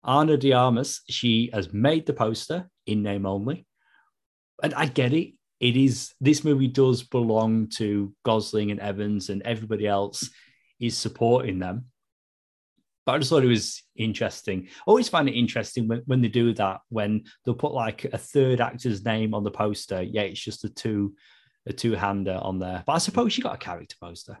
Ana 0.03 0.37
de 0.37 0.53
Armas, 0.53 1.01
she 1.09 1.49
has 1.51 1.73
made 1.73 2.05
the 2.05 2.13
poster 2.13 2.69
in 2.85 3.01
name 3.01 3.25
only. 3.25 3.65
And 4.61 4.73
I 4.73 4.85
get 4.85 5.13
it. 5.13 5.33
It 5.59 5.75
is 5.75 6.13
this 6.21 6.43
movie 6.43 6.67
does 6.67 7.03
belong 7.03 7.69
to 7.77 8.13
Gosling 8.23 8.71
and 8.71 8.79
Evans, 8.79 9.29
and 9.29 9.41
everybody 9.41 9.87
else 9.87 10.29
is 10.79 10.97
supporting 10.97 11.59
them. 11.59 11.85
But 13.05 13.13
I 13.13 13.17
just 13.19 13.29
thought 13.29 13.43
it 13.43 13.47
was 13.47 13.83
interesting. 13.95 14.67
I 14.67 14.83
always 14.87 15.09
find 15.09 15.29
it 15.29 15.37
interesting 15.37 15.87
when, 15.87 16.01
when 16.05 16.21
they 16.21 16.27
do 16.27 16.53
that, 16.55 16.81
when 16.89 17.25
they'll 17.43 17.53
put 17.53 17.73
like 17.73 18.05
a 18.05 18.17
third 18.17 18.61
actor's 18.61 19.05
name 19.05 19.33
on 19.35 19.43
the 19.43 19.51
poster. 19.51 20.01
Yeah, 20.01 20.23
it's 20.23 20.39
just 20.39 20.63
a 20.63 20.69
two 20.69 21.15
a 21.67 21.73
two-hander 21.73 22.39
on 22.41 22.59
there. 22.59 22.83
But 22.85 22.93
I 22.93 22.97
suppose 22.99 23.37
you 23.37 23.43
got 23.43 23.55
a 23.55 23.59
character 23.59 23.95
poster. 23.99 24.37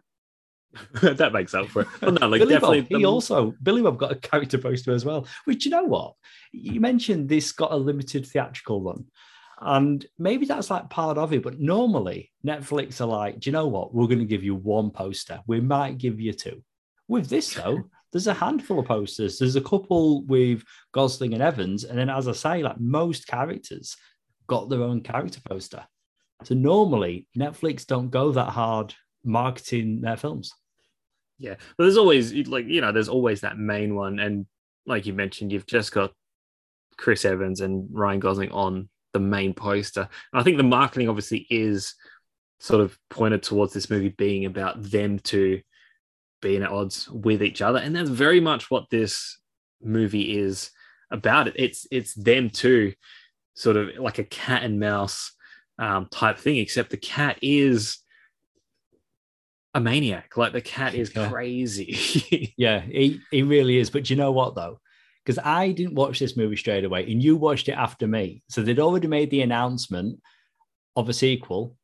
that 1.01 1.31
makes 1.33 1.53
up 1.53 1.67
for 1.67 1.83
it. 1.83 1.87
Well, 2.01 2.11
no, 2.11 2.27
like 2.27 2.41
Billy 2.41 2.53
definitely. 2.53 2.81
Bob, 2.81 2.99
he 2.99 3.05
also 3.05 3.53
Billy 3.63 3.81
Bob 3.81 3.97
got 3.97 4.11
a 4.11 4.15
character 4.15 4.57
poster 4.57 4.91
as 4.91 5.05
well. 5.05 5.25
Which 5.45 5.65
you 5.65 5.71
know 5.71 5.85
what? 5.85 6.15
You 6.51 6.81
mentioned 6.81 7.29
this 7.29 7.51
got 7.51 7.71
a 7.71 7.77
limited 7.77 8.25
theatrical 8.25 8.81
run. 8.81 9.05
And 9.61 10.05
maybe 10.19 10.45
that's 10.45 10.69
like 10.69 10.89
part 10.89 11.17
of 11.17 11.33
it. 11.33 11.43
But 11.43 11.59
normally 11.59 12.31
Netflix 12.45 12.99
are 13.01 13.05
like, 13.05 13.39
do 13.39 13.49
you 13.49 13.53
know 13.53 13.67
what? 13.67 13.93
We're 13.93 14.07
going 14.07 14.19
to 14.19 14.25
give 14.25 14.43
you 14.43 14.55
one 14.55 14.91
poster. 14.91 15.41
We 15.47 15.61
might 15.61 15.97
give 15.97 16.19
you 16.19 16.33
two. 16.33 16.63
With 17.07 17.29
this, 17.29 17.53
though, 17.53 17.83
there's 18.11 18.27
a 18.27 18.33
handful 18.33 18.79
of 18.79 18.85
posters. 18.85 19.39
There's 19.39 19.55
a 19.55 19.61
couple 19.61 20.23
with 20.23 20.63
Gosling 20.91 21.33
and 21.33 21.43
Evans. 21.43 21.83
And 21.83 21.97
then, 21.97 22.09
as 22.09 22.27
I 22.27 22.33
say, 22.33 22.63
like 22.63 22.79
most 22.79 23.27
characters 23.27 23.95
got 24.47 24.69
their 24.69 24.83
own 24.83 25.01
character 25.01 25.39
poster. 25.47 25.85
So 26.43 26.53
normally 26.53 27.27
Netflix 27.37 27.85
don't 27.85 28.09
go 28.09 28.31
that 28.33 28.49
hard 28.49 28.93
marketing 29.23 30.01
their 30.01 30.17
films. 30.17 30.53
Yeah, 31.37 31.55
but 31.77 31.83
there's 31.83 31.97
always 31.97 32.33
like 32.47 32.65
you 32.67 32.81
know, 32.81 32.91
there's 32.91 33.09
always 33.09 33.41
that 33.41 33.57
main 33.57 33.95
one, 33.95 34.19
and 34.19 34.45
like 34.85 35.05
you 35.05 35.13
mentioned, 35.13 35.51
you've 35.51 35.65
just 35.65 35.91
got 35.91 36.13
Chris 36.97 37.25
Evans 37.25 37.61
and 37.61 37.87
Ryan 37.91 38.19
Gosling 38.19 38.51
on 38.51 38.89
the 39.15 39.19
main 39.21 39.53
poster. 39.53 40.01
And 40.33 40.39
I 40.41 40.43
think 40.43 40.57
the 40.57 40.63
marketing 40.63 41.07
obviously 41.07 41.47
is 41.49 41.95
sort 42.59 42.81
of 42.81 42.97
pointed 43.09 43.41
towards 43.43 43.71
this 43.73 43.89
movie 43.89 44.09
being 44.09 44.43
about 44.45 44.83
them 44.83 45.19
to 45.19 45.61
being 46.41 46.63
at 46.63 46.69
odds 46.69 47.09
with 47.09 47.41
each 47.41 47.61
other, 47.61 47.79
and 47.79 47.95
that's 47.95 48.09
very 48.09 48.41
much 48.41 48.69
what 48.69 48.89
this 48.89 49.39
movie 49.81 50.37
is 50.37 50.69
about. 51.11 51.47
It 51.47 51.55
it's 51.57 51.87
it's 51.91 52.13
them 52.13 52.49
two, 52.49 52.93
sort 53.55 53.77
of 53.77 53.95
like 53.97 54.19
a 54.19 54.23
cat 54.25 54.63
and 54.63 54.79
mouse 54.81 55.31
um, 55.79 56.07
type 56.11 56.37
thing, 56.37 56.57
except 56.57 56.89
the 56.89 56.97
cat 56.97 57.39
is 57.41 57.99
a 59.73 59.79
maniac. 59.79 60.35
Like 60.35 60.51
the 60.53 60.61
cat 60.61 60.93
is 60.93 61.15
Yeah. 61.15 61.29
crazy. 61.29 62.53
Yeah, 62.57 62.81
he, 62.81 63.19
he 63.31 63.43
really 63.43 63.77
is. 63.77 63.89
But 63.89 64.09
you 64.09 64.15
know 64.15 64.31
what, 64.31 64.55
though? 64.55 64.79
Because 65.25 65.39
I 65.43 65.71
didn't 65.71 65.95
watch 65.95 66.19
this 66.19 66.37
movie 66.37 66.55
straight 66.55 66.85
away 66.85 67.11
and 67.11 67.23
you 67.23 67.35
watched 67.35 67.67
it 67.67 67.73
after 67.73 68.05
me. 68.05 68.43
So 68.49 68.61
they'd 68.61 68.79
already 68.79 69.07
made 69.07 69.31
the 69.31 69.41
announcement 69.41 70.21
of 70.95 71.09
a 71.09 71.13
sequel 71.13 71.75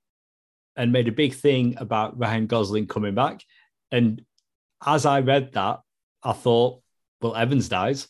and 0.75 0.91
made 0.91 1.07
a 1.07 1.11
big 1.11 1.33
thing 1.33 1.75
about 1.77 2.19
Ryan 2.19 2.45
Gosling 2.45 2.87
coming 2.87 3.15
back. 3.15 3.41
And 3.91 4.21
as 4.85 5.05
I 5.05 5.21
read 5.21 5.53
that, 5.53 5.79
I 6.23 6.33
thought, 6.33 6.81
well, 7.21 7.35
Evans 7.35 7.67
dies. 7.67 8.07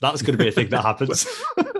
That's 0.00 0.22
going 0.22 0.38
to 0.38 0.42
be 0.42 0.48
a 0.48 0.52
thing 0.52 0.68
that 0.70 0.82
happens. 0.84 1.26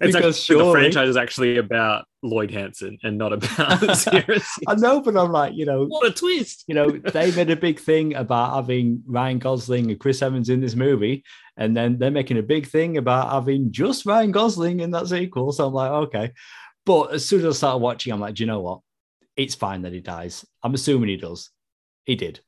it's 0.00 0.14
Because 0.14 0.38
actually, 0.38 0.64
the 0.64 0.70
franchise 0.70 1.08
is 1.08 1.16
actually 1.16 1.58
about 1.58 2.06
Lloyd 2.22 2.50
Hansen 2.50 2.98
and 3.02 3.16
not 3.16 3.32
about 3.32 3.48
I 4.68 4.74
know, 4.76 5.00
but 5.00 5.16
I'm 5.16 5.32
like, 5.32 5.54
you 5.54 5.66
know, 5.66 5.86
What 5.86 6.06
a 6.06 6.12
twist! 6.12 6.64
you 6.66 6.74
know, 6.74 6.90
they 6.90 7.30
made 7.32 7.50
a 7.50 7.56
big 7.56 7.78
thing 7.78 8.14
about 8.14 8.54
having 8.54 9.02
Ryan 9.06 9.38
Gosling 9.38 9.90
and 9.90 10.00
Chris 10.00 10.22
Evans 10.22 10.48
in 10.48 10.60
this 10.60 10.74
movie, 10.74 11.24
and 11.56 11.76
then 11.76 11.98
they're 11.98 12.10
making 12.10 12.38
a 12.38 12.42
big 12.42 12.66
thing 12.66 12.96
about 12.96 13.30
having 13.30 13.72
just 13.72 14.06
Ryan 14.06 14.32
Gosling 14.32 14.80
in 14.80 14.90
that 14.92 15.08
sequel. 15.08 15.52
So 15.52 15.66
I'm 15.66 15.74
like, 15.74 15.90
okay. 15.90 16.32
But 16.84 17.12
as 17.12 17.26
soon 17.26 17.40
as 17.40 17.46
I 17.46 17.56
started 17.56 17.78
watching, 17.78 18.12
I'm 18.12 18.20
like, 18.20 18.34
do 18.34 18.42
you 18.42 18.46
know 18.46 18.60
what? 18.60 18.80
It's 19.36 19.54
fine 19.54 19.82
that 19.82 19.92
he 19.92 20.00
dies. 20.00 20.44
I'm 20.62 20.74
assuming 20.74 21.10
he 21.10 21.16
does. 21.16 21.50
He 22.04 22.14
did. 22.14 22.40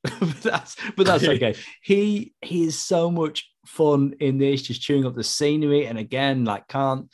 but 0.20 0.40
that's 0.42 0.76
but 0.96 1.06
that's 1.06 1.24
okay. 1.24 1.54
He 1.82 2.32
he 2.40 2.64
is 2.64 2.78
so 2.78 3.10
much 3.10 3.50
fun 3.68 4.14
in 4.20 4.38
this, 4.38 4.62
just 4.62 4.82
chewing 4.82 5.06
up 5.06 5.14
the 5.14 5.22
scenery. 5.22 5.86
And 5.86 5.98
again, 5.98 6.44
like 6.44 6.66
can't 6.68 7.08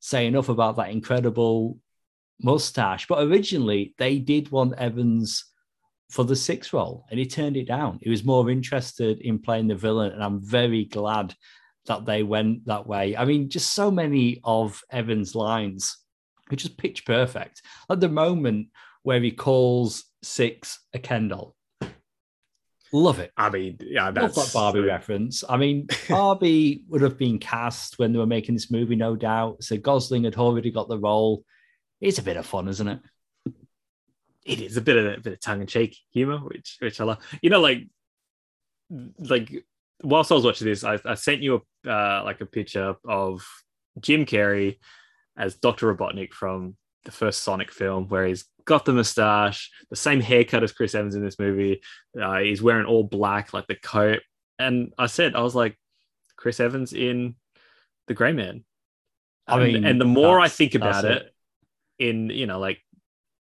say 0.00 0.26
enough 0.26 0.48
about 0.48 0.76
that 0.76 0.90
incredible 0.90 1.78
mustache. 2.40 3.06
But 3.06 3.26
originally 3.26 3.94
they 3.98 4.18
did 4.18 4.50
want 4.50 4.78
Evans 4.78 5.44
for 6.10 6.24
the 6.24 6.36
sixth 6.36 6.72
role 6.72 7.04
and 7.10 7.18
he 7.18 7.26
turned 7.26 7.56
it 7.56 7.66
down. 7.66 7.98
He 8.00 8.10
was 8.10 8.24
more 8.24 8.48
interested 8.50 9.20
in 9.20 9.40
playing 9.40 9.66
the 9.66 9.74
villain, 9.74 10.12
and 10.12 10.22
I'm 10.22 10.40
very 10.40 10.84
glad 10.84 11.34
that 11.86 12.06
they 12.06 12.22
went 12.22 12.66
that 12.66 12.86
way. 12.86 13.16
I 13.16 13.24
mean, 13.24 13.48
just 13.48 13.74
so 13.74 13.90
many 13.90 14.40
of 14.44 14.80
Evans' 14.90 15.34
lines 15.34 15.98
are 16.50 16.56
just 16.56 16.78
pitch 16.78 17.04
perfect. 17.04 17.62
At 17.90 18.00
the 18.00 18.08
moment 18.08 18.68
where 19.02 19.20
he 19.20 19.32
calls 19.32 20.04
Six 20.22 20.80
a 20.94 20.98
Ken 20.98 21.28
doll. 21.28 21.55
Love 22.92 23.18
it. 23.18 23.32
I 23.36 23.50
mean, 23.50 23.78
yeah, 23.80 24.06
Love 24.06 24.14
that's 24.14 24.34
that 24.34 24.52
Barbie 24.52 24.80
reference. 24.80 25.42
I 25.48 25.56
mean, 25.56 25.88
Barbie 26.08 26.84
would 26.88 27.02
have 27.02 27.18
been 27.18 27.38
cast 27.38 27.98
when 27.98 28.12
they 28.12 28.18
were 28.18 28.26
making 28.26 28.54
this 28.54 28.70
movie, 28.70 28.96
no 28.96 29.16
doubt. 29.16 29.62
So 29.64 29.76
Gosling 29.76 30.24
had 30.24 30.36
already 30.36 30.70
got 30.70 30.88
the 30.88 30.98
role. 30.98 31.44
It's 32.00 32.18
a 32.18 32.22
bit 32.22 32.36
of 32.36 32.46
fun, 32.46 32.68
isn't 32.68 32.88
it? 32.88 33.00
It 34.44 34.60
is 34.60 34.76
a 34.76 34.80
bit 34.80 34.96
of 34.96 35.18
a 35.18 35.20
bit 35.20 35.32
of 35.32 35.40
tongue 35.40 35.60
in 35.60 35.66
cheek 35.66 35.96
humor, 36.12 36.38
which 36.38 36.76
which 36.78 37.00
I 37.00 37.04
love. 37.04 37.18
You 37.42 37.50
know, 37.50 37.60
like 37.60 37.82
like 39.18 39.64
whilst 40.02 40.30
I 40.30 40.36
was 40.36 40.44
watching 40.44 40.68
this, 40.68 40.84
I, 40.84 40.98
I 41.04 41.14
sent 41.14 41.42
you 41.42 41.62
a 41.84 41.90
uh, 41.90 42.22
like 42.24 42.40
a 42.40 42.46
picture 42.46 42.94
of 43.04 43.44
Jim 44.00 44.24
Carrey 44.24 44.78
as 45.36 45.56
Doctor 45.56 45.92
Robotnik 45.92 46.32
from 46.32 46.76
the 47.04 47.10
first 47.10 47.42
Sonic 47.42 47.72
film, 47.72 48.08
where 48.08 48.26
he's 48.26 48.44
got 48.66 48.84
the 48.84 48.92
mustache, 48.92 49.70
the 49.90 49.96
same 49.96 50.20
haircut 50.20 50.62
as 50.62 50.72
Chris 50.72 50.94
Evans 50.94 51.14
in 51.14 51.24
this 51.24 51.38
movie. 51.38 51.80
Uh, 52.20 52.38
he's 52.38 52.60
wearing 52.60 52.86
all 52.86 53.04
black, 53.04 53.54
like 53.54 53.66
the 53.66 53.76
coat. 53.76 54.20
And 54.58 54.92
I 54.98 55.06
said, 55.06 55.34
I 55.34 55.40
was 55.40 55.54
like, 55.54 55.78
Chris 56.36 56.60
Evans 56.60 56.92
in 56.92 57.36
The 58.08 58.14
Grey 58.14 58.32
Man. 58.32 58.64
I 59.48 59.58
mean, 59.60 59.84
and 59.84 60.00
the 60.00 60.04
more 60.04 60.40
I 60.40 60.48
think 60.48 60.74
about 60.74 61.04
that's 61.04 61.24
it, 61.24 61.34
in 61.98 62.30
you 62.30 62.46
know, 62.46 62.58
like 62.58 62.80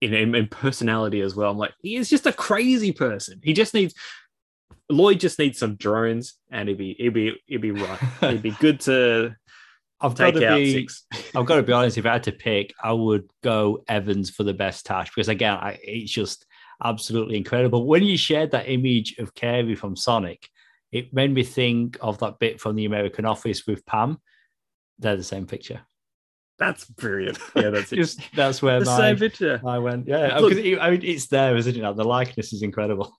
in, 0.00 0.14
in 0.14 0.34
in 0.34 0.46
personality 0.46 1.20
as 1.20 1.34
well, 1.34 1.50
I'm 1.50 1.58
like, 1.58 1.74
he 1.82 1.96
is 1.96 2.08
just 2.08 2.26
a 2.26 2.32
crazy 2.32 2.92
person. 2.92 3.40
He 3.42 3.52
just 3.52 3.74
needs 3.74 3.94
Lloyd 4.88 5.20
just 5.20 5.38
needs 5.38 5.58
some 5.58 5.74
drones, 5.74 6.34
and 6.50 6.68
he'd 6.68 6.78
be 6.78 6.94
he'd 6.98 7.14
be 7.14 7.36
he'd 7.46 7.60
be 7.60 7.72
right. 7.72 7.98
He'd 8.20 8.42
be 8.42 8.52
good 8.52 8.80
to 8.80 9.34
I've 10.00 10.14
got 10.14 10.32
to 10.34 10.40
be. 10.40 10.72
six. 10.72 11.06
I've 11.34 11.46
got 11.46 11.56
to 11.56 11.62
be 11.62 11.72
honest. 11.72 11.98
If 11.98 12.06
I 12.06 12.12
had 12.12 12.24
to 12.24 12.32
pick, 12.32 12.74
I 12.82 12.92
would 12.92 13.28
go 13.42 13.82
Evans 13.88 14.30
for 14.30 14.44
the 14.44 14.54
best 14.54 14.86
tash 14.86 15.10
because 15.14 15.28
again, 15.28 15.54
I, 15.54 15.78
it's 15.82 16.12
just 16.12 16.46
absolutely 16.82 17.36
incredible. 17.36 17.86
When 17.86 18.02
you 18.04 18.16
shared 18.16 18.52
that 18.52 18.68
image 18.68 19.18
of 19.18 19.34
Carrey 19.34 19.76
from 19.76 19.96
Sonic, 19.96 20.48
it 20.92 21.12
made 21.12 21.32
me 21.32 21.42
think 21.42 21.98
of 22.00 22.18
that 22.18 22.38
bit 22.38 22.60
from 22.60 22.76
the 22.76 22.84
American 22.84 23.24
Office 23.24 23.66
with 23.66 23.84
Pam. 23.84 24.18
They're 24.98 25.16
the 25.16 25.24
same 25.24 25.46
picture. 25.46 25.80
That's 26.58 26.84
brilliant. 26.84 27.38
Yeah, 27.54 27.70
that's 27.70 27.92
it. 27.92 27.96
Just 27.96 28.20
that's 28.34 28.62
where 28.62 28.80
the 28.80 28.86
my 28.86 28.96
same 28.96 29.16
picture. 29.16 29.60
I 29.64 29.78
went. 29.78 30.08
Yeah, 30.08 30.38
because 30.38 30.58
I 30.58 30.90
mean, 30.90 31.04
it's 31.04 31.26
there, 31.26 31.56
isn't 31.56 31.76
it? 31.76 31.96
The 31.96 32.04
likeness 32.04 32.52
is 32.52 32.62
incredible. 32.62 33.16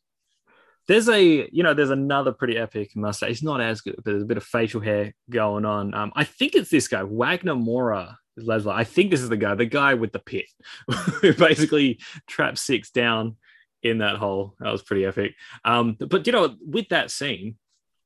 There's 0.89 1.08
a, 1.08 1.48
you 1.51 1.62
know, 1.62 1.75
there's 1.75 1.91
another 1.91 2.31
pretty 2.31 2.58
epic 2.58 2.96
mustache. 2.96 3.29
It's 3.29 3.43
not 3.43 3.62
as 3.62 3.81
good, 3.81 3.96
but 3.98 4.05
there's 4.05 4.24
a 4.24 4.25
bit 4.25 4.38
of 4.38 4.43
facial 4.43 4.81
hair 4.81 5.13
going 5.29 5.63
on. 5.63 5.93
Um, 5.93 6.12
I 6.15 6.24
think 6.24 6.55
it's 6.55 6.72
this 6.72 6.88
guy, 6.88 7.03
Wagner 7.03 7.53
Moura. 7.53 8.15
Laszlo. 8.39 8.72
I 8.72 8.86
think 8.86 9.12
this 9.12 9.22
is 9.22 9.29
the 9.29 9.38
guy, 9.38 9.53
the 9.53 9.65
guy 9.65 9.93
with 9.93 10.12
the 10.12 10.19
pit, 10.19 10.46
who 11.22 11.34
basically 11.34 12.00
trapped 12.25 12.58
six 12.58 12.89
down 12.89 13.36
in 13.84 14.00
that 14.00 14.15
hole. 14.15 14.55
That 14.60 14.72
was 14.72 14.81
pretty 14.81 15.05
epic. 15.05 15.36
Um, 15.63 15.96
but 16.00 16.25
you 16.25 16.34
know, 16.34 16.55
with 16.65 16.89
that 16.89 17.12
scene, 17.12 17.58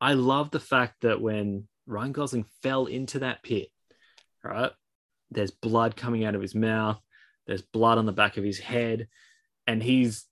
I 0.02 0.13
love 0.13 0.52
the 0.52 0.60
fact 0.60 0.96
that 1.02 1.22
when 1.22 1.68
Ryan 1.86 2.12
Gosling 2.12 2.46
fell 2.62 2.88
into 2.88 3.20
that 3.20 3.44
pit, 3.44 3.70
right? 4.44 4.72
There's 5.32 5.52
blood 5.52 5.96
coming 5.96 6.25
out 6.25 6.36
of 6.36 6.42
his 6.42 6.56
mouth. 6.56 7.00
There's 7.48 7.62
blood 7.62 7.98
on 7.98 8.06
the 8.06 8.12
back 8.12 8.38
of 8.38 8.44
his 8.44 8.60
head, 8.60 9.08
and 9.68 9.82
he's 9.82 10.25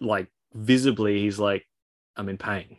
like 0.00 0.28
visibly, 0.54 1.20
he's 1.20 1.38
like, 1.38 1.66
I'm 2.20 2.28
in 2.28 2.38
pain. 2.38 2.76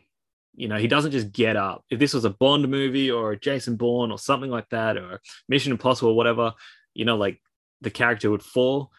You 0.54 0.68
know, 0.68 0.78
he 0.78 0.88
doesn't 0.88 1.12
just 1.12 1.32
get 1.32 1.56
up. 1.56 1.84
If 1.90 2.00
this 2.00 2.14
was 2.14 2.26
a 2.26 2.30
Bond 2.30 2.68
movie 2.70 3.10
or 3.10 3.32
a 3.32 3.40
Jason 3.40 3.76
Bourne 3.76 4.12
or 4.12 4.20
something 4.20 4.52
like 4.52 4.70
that, 4.70 4.98
or 4.98 5.20
Mission 5.50 5.72
Impossible 5.72 6.12
or 6.12 6.16
whatever, 6.16 6.54
you 6.94 7.06
know, 7.06 7.18
like 7.18 7.42
the 7.82 7.90
character 7.90 8.30
would 8.30 8.44
fall, 8.44 8.92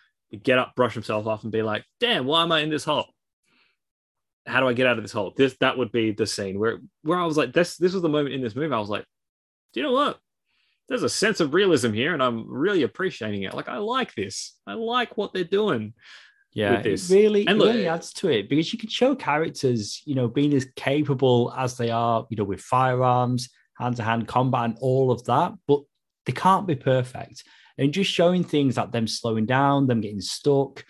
get 0.43 0.59
up, 0.59 0.75
brush 0.75 0.95
himself 0.95 1.27
off, 1.27 1.43
and 1.43 1.53
be 1.53 1.63
like, 1.63 1.85
"Damn, 2.01 2.27
why 2.27 2.43
am 2.43 2.53
I 2.53 2.61
in 2.61 2.71
this 2.71 2.85
hole? 2.85 3.07
How 4.47 4.61
do 4.61 4.69
I 4.69 4.73
get 4.73 4.87
out 4.87 4.97
of 4.97 5.05
this 5.05 5.13
hole?" 5.13 5.33
This 5.37 5.57
that 5.61 5.79
would 5.79 5.93
be 5.93 6.13
the 6.13 6.27
scene 6.27 6.59
where 6.59 6.81
where 7.03 7.19
I 7.19 7.27
was 7.27 7.37
like, 7.37 7.53
"This 7.53 7.77
this 7.77 7.93
was 7.93 8.03
the 8.03 8.09
moment 8.09 8.35
in 8.35 8.41
this 8.43 8.57
movie." 8.57 8.75
I 8.75 8.79
was 8.81 8.89
like, 8.89 9.05
"Do 9.73 9.81
you 9.81 9.87
know 9.87 9.93
what? 9.93 10.19
There's 10.89 11.05
a 11.05 11.09
sense 11.09 11.41
of 11.41 11.55
realism 11.55 11.93
here, 11.93 12.13
and 12.13 12.23
I'm 12.23 12.51
really 12.51 12.83
appreciating 12.83 13.45
it. 13.45 13.55
Like, 13.55 13.69
I 13.69 13.79
like 13.79 14.15
this. 14.15 14.59
I 14.67 14.75
like 14.75 15.17
what 15.17 15.33
they're 15.33 15.45
doing." 15.45 15.95
Yeah, 16.55 16.73
with 16.77 16.83
this. 16.85 17.11
it 17.11 17.15
really, 17.15 17.47
And 17.47 17.57
it 17.57 17.59
look- 17.59 17.75
really 17.75 17.89
adds 17.89 18.13
to 18.15 18.29
it 18.29 18.49
because 18.49 18.73
you 18.73 18.79
can 18.79 18.89
show 18.91 19.15
characters, 19.15 20.03
you 20.05 20.15
know, 20.15 20.29
being 20.29 20.53
as 20.55 20.67
capable 20.77 21.53
as 21.57 21.77
they 21.77 21.91
are, 21.91 22.27
you 22.31 22.37
know, 22.37 22.45
with 22.45 22.61
firearms, 22.61 23.49
hand 23.79 23.97
to 23.97 24.03
hand 24.03 24.29
combat, 24.29 24.65
and 24.65 24.77
all 24.81 25.11
of 25.11 25.25
that, 25.25 25.55
but 25.67 25.81
they 26.27 26.33
can't 26.33 26.67
be 26.67 26.75
perfect. 26.75 27.43
And 27.79 27.93
just 27.93 28.11
showing 28.11 28.45
things 28.45 28.77
like 28.77 28.93
them 28.93 29.07
slowing 29.07 29.47
down, 29.47 29.87
them 29.87 30.03
getting 30.03 30.21
stuck, 30.21 30.85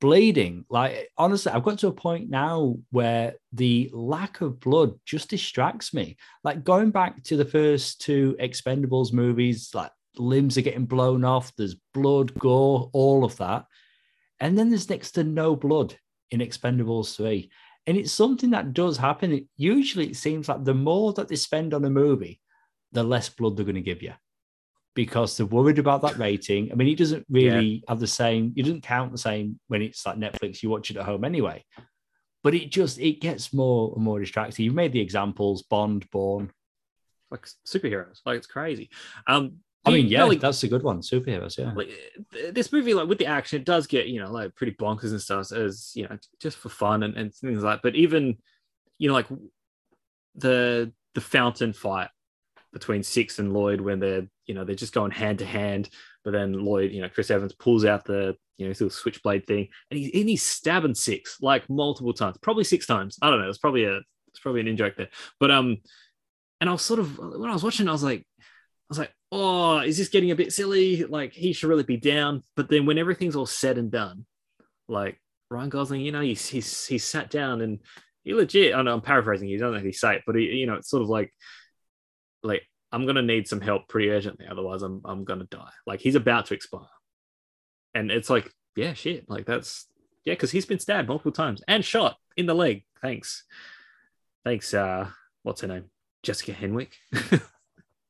bleeding. 0.00 0.64
Like, 0.70 1.10
honestly, 1.16 1.52
I've 1.52 1.62
got 1.62 1.78
to 1.80 1.88
a 1.88 1.92
point 1.92 2.30
now 2.30 2.76
where 2.90 3.34
the 3.52 3.90
lack 3.92 4.40
of 4.40 4.58
blood 4.58 4.94
just 5.04 5.28
distracts 5.30 5.92
me. 5.94 6.16
Like, 6.42 6.64
going 6.64 6.90
back 6.90 7.22
to 7.24 7.36
the 7.36 7.44
first 7.44 8.00
two 8.00 8.34
Expendables 8.40 9.12
movies, 9.12 9.70
like, 9.74 9.92
limbs 10.16 10.58
are 10.58 10.62
getting 10.62 10.86
blown 10.86 11.24
off, 11.24 11.52
there's 11.56 11.76
blood, 11.94 12.34
gore, 12.38 12.90
all 12.92 13.24
of 13.24 13.36
that. 13.36 13.66
And 14.42 14.58
then 14.58 14.70
there's 14.70 14.90
next 14.90 15.12
to 15.12 15.24
no 15.24 15.54
blood 15.54 15.96
in 16.32 16.40
Expendables 16.40 17.16
3. 17.16 17.48
And 17.86 17.96
it's 17.96 18.10
something 18.10 18.50
that 18.50 18.72
does 18.72 18.96
happen. 18.96 19.32
It, 19.32 19.44
usually 19.56 20.08
it 20.08 20.16
seems 20.16 20.48
like 20.48 20.64
the 20.64 20.74
more 20.74 21.12
that 21.12 21.28
they 21.28 21.36
spend 21.36 21.72
on 21.72 21.84
a 21.84 21.90
movie, 21.90 22.40
the 22.90 23.04
less 23.04 23.28
blood 23.28 23.56
they're 23.56 23.64
going 23.64 23.76
to 23.76 23.80
give 23.80 24.02
you 24.02 24.12
because 24.94 25.36
they're 25.36 25.46
worried 25.46 25.78
about 25.78 26.02
that 26.02 26.18
rating. 26.18 26.70
I 26.70 26.74
mean, 26.74 26.88
it 26.88 26.98
doesn't 26.98 27.24
really 27.30 27.84
have 27.88 28.00
the 28.00 28.06
same, 28.06 28.52
it 28.56 28.62
doesn't 28.62 28.82
count 28.82 29.12
the 29.12 29.18
same 29.18 29.60
when 29.68 29.80
it's 29.80 30.04
like 30.04 30.18
Netflix, 30.18 30.62
you 30.62 30.70
watch 30.70 30.90
it 30.90 30.96
at 30.96 31.06
home 31.06 31.24
anyway. 31.24 31.64
But 32.42 32.54
it 32.54 32.70
just 32.70 32.98
it 32.98 33.20
gets 33.20 33.54
more 33.54 33.92
and 33.94 34.04
more 34.04 34.18
distracting. 34.18 34.64
You've 34.64 34.74
made 34.74 34.92
the 34.92 35.00
examples, 35.00 35.62
Bond, 35.62 36.10
Bourne. 36.10 36.50
like 37.30 37.46
superheroes. 37.66 38.18
Like 38.26 38.38
it's 38.38 38.48
crazy. 38.48 38.90
Um, 39.28 39.58
I 39.84 39.90
mean, 39.90 40.06
yeah, 40.06 40.24
like, 40.24 40.40
that's 40.40 40.62
a 40.62 40.68
good 40.68 40.82
one. 40.82 41.00
Superheroes, 41.00 41.58
yeah. 41.58 41.72
like 41.74 41.90
this 42.52 42.72
movie, 42.72 42.94
like 42.94 43.08
with 43.08 43.18
the 43.18 43.26
action, 43.26 43.60
it 43.60 43.64
does 43.64 43.86
get 43.86 44.06
you 44.06 44.20
know 44.20 44.30
like 44.30 44.54
pretty 44.54 44.74
bonkers 44.74 45.10
and 45.10 45.20
stuff 45.20 45.50
as 45.50 45.90
you 45.94 46.04
know 46.04 46.16
just 46.40 46.56
for 46.56 46.68
fun 46.68 47.02
and, 47.02 47.16
and 47.16 47.34
things 47.34 47.62
like. 47.62 47.76
That. 47.76 47.82
But 47.82 47.96
even 47.96 48.38
you 48.98 49.08
know 49.08 49.14
like 49.14 49.26
the 50.36 50.92
the 51.14 51.20
fountain 51.20 51.72
fight 51.72 52.08
between 52.72 53.02
Six 53.02 53.38
and 53.38 53.52
Lloyd 53.52 53.80
when 53.80 53.98
they're 53.98 54.26
you 54.46 54.54
know 54.54 54.64
they're 54.64 54.76
just 54.76 54.94
going 54.94 55.10
hand 55.10 55.40
to 55.40 55.46
hand, 55.46 55.90
but 56.24 56.30
then 56.30 56.52
Lloyd, 56.64 56.92
you 56.92 57.02
know, 57.02 57.08
Chris 57.08 57.30
Evans 57.30 57.52
pulls 57.52 57.84
out 57.84 58.04
the 58.04 58.36
you 58.58 58.66
know 58.66 58.68
his 58.68 58.80
little 58.80 58.96
switchblade 58.96 59.46
thing 59.46 59.66
and 59.90 59.98
he's 59.98 60.10
and 60.14 60.28
he's 60.28 60.42
stabbing 60.44 60.94
Six 60.94 61.38
like 61.40 61.68
multiple 61.68 62.14
times, 62.14 62.36
probably 62.40 62.64
six 62.64 62.86
times. 62.86 63.18
I 63.20 63.30
don't 63.30 63.40
know. 63.40 63.48
It's 63.48 63.58
probably 63.58 63.84
a 63.84 63.98
it's 64.28 64.38
probably 64.40 64.60
an 64.60 64.68
in 64.68 64.76
joke 64.76 64.94
there, 64.96 65.08
but 65.40 65.50
um, 65.50 65.78
and 66.60 66.70
I 66.70 66.72
was 66.72 66.82
sort 66.82 67.00
of 67.00 67.18
when 67.18 67.50
I 67.50 67.54
was 67.54 67.64
watching, 67.64 67.88
I 67.88 67.92
was 67.92 68.04
like. 68.04 68.24
I 68.82 68.92
was 68.92 68.98
like, 68.98 69.14
oh, 69.32 69.78
is 69.78 69.96
this 69.96 70.10
getting 70.10 70.30
a 70.30 70.36
bit 70.36 70.52
silly? 70.52 71.04
Like 71.04 71.32
he 71.32 71.52
should 71.54 71.70
really 71.70 71.82
be 71.82 71.96
down. 71.96 72.44
But 72.54 72.68
then 72.68 72.86
when 72.86 72.98
everything's 72.98 73.34
all 73.34 73.46
said 73.46 73.78
and 73.78 73.90
done, 73.90 74.26
like 74.88 75.18
Ryan 75.50 75.70
Gosling, 75.70 76.02
you 76.02 76.12
know, 76.12 76.20
he's 76.20 76.46
he's 76.46 76.86
he's 76.86 77.04
sat 77.04 77.30
down 77.30 77.62
and 77.62 77.80
he 78.22 78.34
legit. 78.34 78.74
I 78.74 78.82
know 78.82 78.92
I'm 78.92 79.00
paraphrasing. 79.00 79.48
He 79.48 79.56
doesn't 79.56 79.76
actually 79.76 79.94
say 79.94 80.16
it, 80.16 80.22
but 80.26 80.36
he, 80.36 80.42
you 80.42 80.66
know, 80.66 80.74
it's 80.74 80.90
sort 80.90 81.02
of 81.02 81.08
like, 81.08 81.32
like 82.42 82.62
I'm 82.92 83.06
gonna 83.06 83.22
need 83.22 83.48
some 83.48 83.62
help 83.62 83.88
pretty 83.88 84.10
urgently, 84.10 84.46
otherwise 84.48 84.82
I'm 84.82 85.00
I'm 85.04 85.24
gonna 85.24 85.46
die. 85.50 85.72
Like 85.86 86.00
he's 86.00 86.14
about 86.14 86.46
to 86.46 86.54
expire, 86.54 86.86
and 87.94 88.10
it's 88.10 88.30
like, 88.30 88.52
yeah, 88.76 88.92
shit. 88.92 89.28
Like 89.28 89.46
that's 89.46 89.86
yeah, 90.26 90.34
because 90.34 90.50
he's 90.50 90.66
been 90.66 90.78
stabbed 90.78 91.08
multiple 91.08 91.32
times 91.32 91.62
and 91.66 91.84
shot 91.84 92.16
in 92.36 92.46
the 92.46 92.54
leg. 92.54 92.84
Thanks, 93.00 93.44
thanks. 94.44 94.74
Uh, 94.74 95.08
what's 95.42 95.62
her 95.62 95.68
name? 95.68 95.86
Jessica 96.22 96.52
Henwick. 96.52 96.92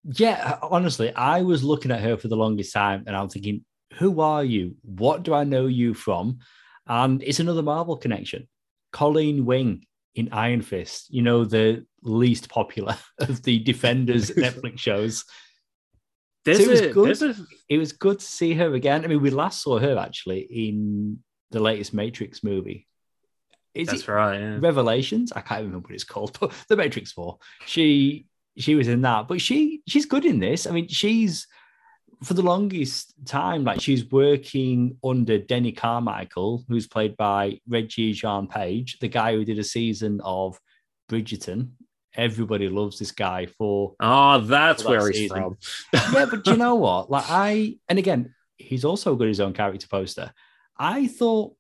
Yeah, 0.05 0.59
honestly, 0.63 1.15
I 1.15 1.43
was 1.43 1.63
looking 1.63 1.91
at 1.91 2.01
her 2.01 2.17
for 2.17 2.29
the 2.29 2.37
longest 2.37 2.73
time 2.73 3.05
and 3.07 3.17
I'm 3.17 3.29
thinking, 3.29 3.65
who 3.95 4.21
are 4.21 4.45
you? 4.45 4.77
What 4.83 5.23
do 5.23 5.35
I 5.35 5.45
know 5.45 5.67
you 5.67 5.95
from? 5.95 6.39
And 6.87 7.23
it's 7.23 7.41
another 7.41 7.63
Marvel 7.63 7.97
connection. 7.97 8.49
Colleen 8.93 9.45
Wing 9.45 9.87
in 10.15 10.29
Iron 10.33 10.63
Fist, 10.63 11.07
you 11.11 11.23
know, 11.23 11.45
the 11.45 11.87
least 12.03 12.49
popular 12.49 12.97
of 13.19 13.43
the 13.43 13.59
Defenders 13.59 14.31
Netflix 14.37 14.79
shows. 14.79 15.25
There's 16.45 16.61
it 16.61 16.69
was 16.69 16.81
a, 16.81 16.89
good. 16.89 17.23
a 17.23 17.37
It 17.69 17.79
was 17.79 17.93
good 17.93 18.19
to 18.19 18.25
see 18.25 18.55
her 18.55 18.75
again. 18.75 19.05
I 19.05 19.09
mean, 19.09 19.23
we 19.23 19.31
last 19.31 19.63
saw 19.63 19.79
her 19.79 19.97
actually 19.97 20.41
in 20.41 21.23
the 21.53 21.61
latest 21.61 21.95
Matrix 21.95 22.43
movie. 22.43 22.89
Is 23.75 23.89
that's 23.89 24.03
it 24.03 24.09
right. 24.09 24.39
Yeah. 24.39 24.59
Revelations? 24.61 25.33
I 25.33 25.41
can't 25.41 25.65
remember 25.65 25.89
what 25.89 25.95
it's 25.95 26.05
called, 26.05 26.37
but 26.41 26.53
the 26.69 26.77
Matrix 26.77 27.13
4. 27.13 27.39
She 27.67 28.27
she 28.57 28.75
was 28.75 28.89
in 28.89 29.03
that, 29.03 29.29
but 29.29 29.41
she 29.41 29.83
she's 29.89 30.07
good 30.07 30.25
in 30.25 30.39
this. 30.41 30.67
I 30.67 30.71
mean, 30.71 30.89
she's 30.89 31.47
for 32.23 32.35
the 32.35 32.43
longest 32.43 33.15
time, 33.27 33.65
like 33.65 33.81
she's 33.81 34.09
working 34.11 34.97
under 35.03 35.39
Denny 35.39 35.73
Carmichael, 35.73 36.65
who's 36.69 36.87
played 36.87 37.17
by 37.17 37.59
Regé-Jean 37.69 38.47
Page, 38.47 38.99
the 39.01 39.09
guy 39.09 39.33
who 39.35 39.45
did 39.45 39.59
a 39.59 39.65
season 39.65 40.21
of 40.23 40.59
Bridgerton. 41.11 41.71
Everybody 42.15 42.69
loves 42.69 42.99
this 42.99 43.11
guy 43.11 43.47
for 43.47 43.95
Oh, 43.99 44.39
that's 44.41 44.85
Well, 44.85 44.93
where 44.93 45.05
that's 45.07 45.19
he's 45.19 45.33
from. 45.33 45.57
yeah, 45.93 46.27
but 46.31 46.45
do 46.45 46.53
you 46.53 46.57
know 46.59 46.75
what? 46.87 47.11
Like 47.11 47.25
I, 47.29 47.79
and 47.89 47.99
again, 47.99 48.35
he's 48.57 48.85
also 48.85 49.17
got 49.17 49.27
his 49.29 49.41
own 49.41 49.53
character 49.55 49.89
poster. 49.89 50.31
I 50.79 51.07
thought 51.09 51.55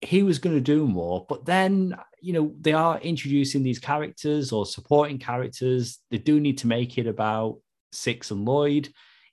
he 0.00 0.22
was 0.22 0.38
going 0.38 0.54
to 0.56 0.60
do 0.62 0.86
more, 0.86 1.26
but 1.28 1.44
then 1.44 1.96
you 2.26 2.32
know 2.32 2.52
they 2.60 2.72
are 2.72 2.98
introducing 3.00 3.62
these 3.62 3.78
characters 3.78 4.50
or 4.50 4.66
supporting 4.66 5.18
characters. 5.18 6.00
They 6.10 6.18
do 6.18 6.40
need 6.40 6.58
to 6.58 6.66
make 6.66 6.98
it 6.98 7.06
about 7.06 7.58
Six 7.92 8.32
and 8.32 8.44
Lloyd. 8.44 8.88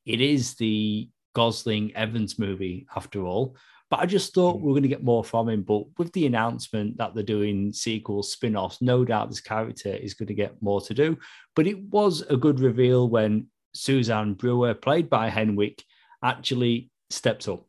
It 0.06 0.22
is 0.22 0.54
the 0.56 1.10
Gosling 1.34 1.96
Evans 1.96 2.38
movie 2.38 2.86
after 2.96 3.26
all. 3.26 3.58
But 3.90 4.00
I 4.00 4.06
just 4.06 4.34
thought 4.36 4.58
hmm. 4.58 4.66
we 4.66 4.72
are 4.72 4.74
going 4.74 4.84
to 4.84 4.90
get 4.90 5.04
more 5.04 5.24
from 5.24 5.50
him. 5.50 5.64
But 5.64 5.86
with 5.98 6.14
the 6.14 6.28
announcement 6.28 6.98
that 6.98 7.16
they're 7.16 7.24
doing 7.24 7.74
sequels, 7.74 8.32
spin 8.32 8.56
offs, 8.56 8.80
no 8.80 9.04
doubt 9.04 9.30
this 9.30 9.42
character 9.42 9.90
is 9.90 10.14
going 10.14 10.28
to 10.28 10.34
get 10.36 10.62
more 10.62 10.82
to 10.82 10.94
do. 10.94 11.18
But 11.56 11.66
it 11.66 11.80
was 11.90 12.22
a 12.22 12.38
good 12.38 12.60
reveal 12.60 13.10
when 13.10 13.48
Suzanne 13.74 14.36
Brewer, 14.36 14.76
played 14.76 15.10
by 15.10 15.32
Henwick, 15.32 15.82
actually 16.24 16.92
steps 17.10 17.48
up 17.48 17.66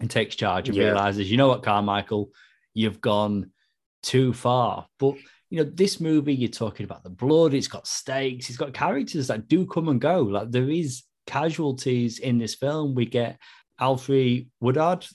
and 0.00 0.10
takes 0.10 0.34
charge 0.34 0.68
and 0.68 0.76
Yeah. 0.76 0.86
realizes, 0.86 1.30
you 1.30 1.36
know 1.36 1.48
what, 1.48 1.62
Carmichael, 1.62 2.30
you've 2.74 3.00
gone 3.00 3.52
too 4.02 4.32
far. 4.32 4.86
But 4.98 5.16
you 5.50 5.64
know, 5.64 5.70
this 5.72 6.00
movie, 6.00 6.34
you're 6.34 6.50
talking 6.50 6.84
about 6.84 7.02
the 7.02 7.10
blood, 7.10 7.54
it's 7.54 7.68
got 7.68 7.86
stakes, 7.86 8.48
it's 8.48 8.58
got 8.58 8.74
characters 8.74 9.28
that 9.28 9.48
do 9.48 9.66
come 9.66 9.88
and 9.88 10.00
go. 10.00 10.22
Like 10.22 10.50
there 10.50 10.68
is 10.68 11.04
casualties 11.26 12.18
in 12.18 12.38
this 12.38 12.54
film. 12.54 12.94
We 12.94 13.06
get 13.06 13.38
Alfre 13.80 14.46
Woodard, 14.60 15.06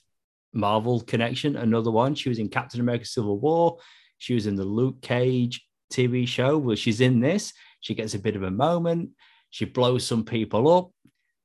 Marvel 0.53 1.01
connection, 1.01 1.55
another 1.55 1.91
one. 1.91 2.15
She 2.15 2.29
was 2.29 2.39
in 2.39 2.49
Captain 2.49 2.79
America 2.79 3.05
Civil 3.05 3.39
War. 3.39 3.77
She 4.17 4.33
was 4.33 4.47
in 4.47 4.55
the 4.55 4.65
Luke 4.65 5.01
Cage 5.01 5.65
TV 5.91 6.27
show. 6.27 6.57
Well, 6.57 6.75
she's 6.75 7.01
in 7.01 7.19
this. 7.19 7.53
She 7.81 7.93
gets 7.93 8.13
a 8.13 8.19
bit 8.19 8.35
of 8.35 8.43
a 8.43 8.51
moment. 8.51 9.09
She 9.49 9.65
blows 9.65 10.05
some 10.05 10.23
people 10.23 10.71
up. 10.71 10.91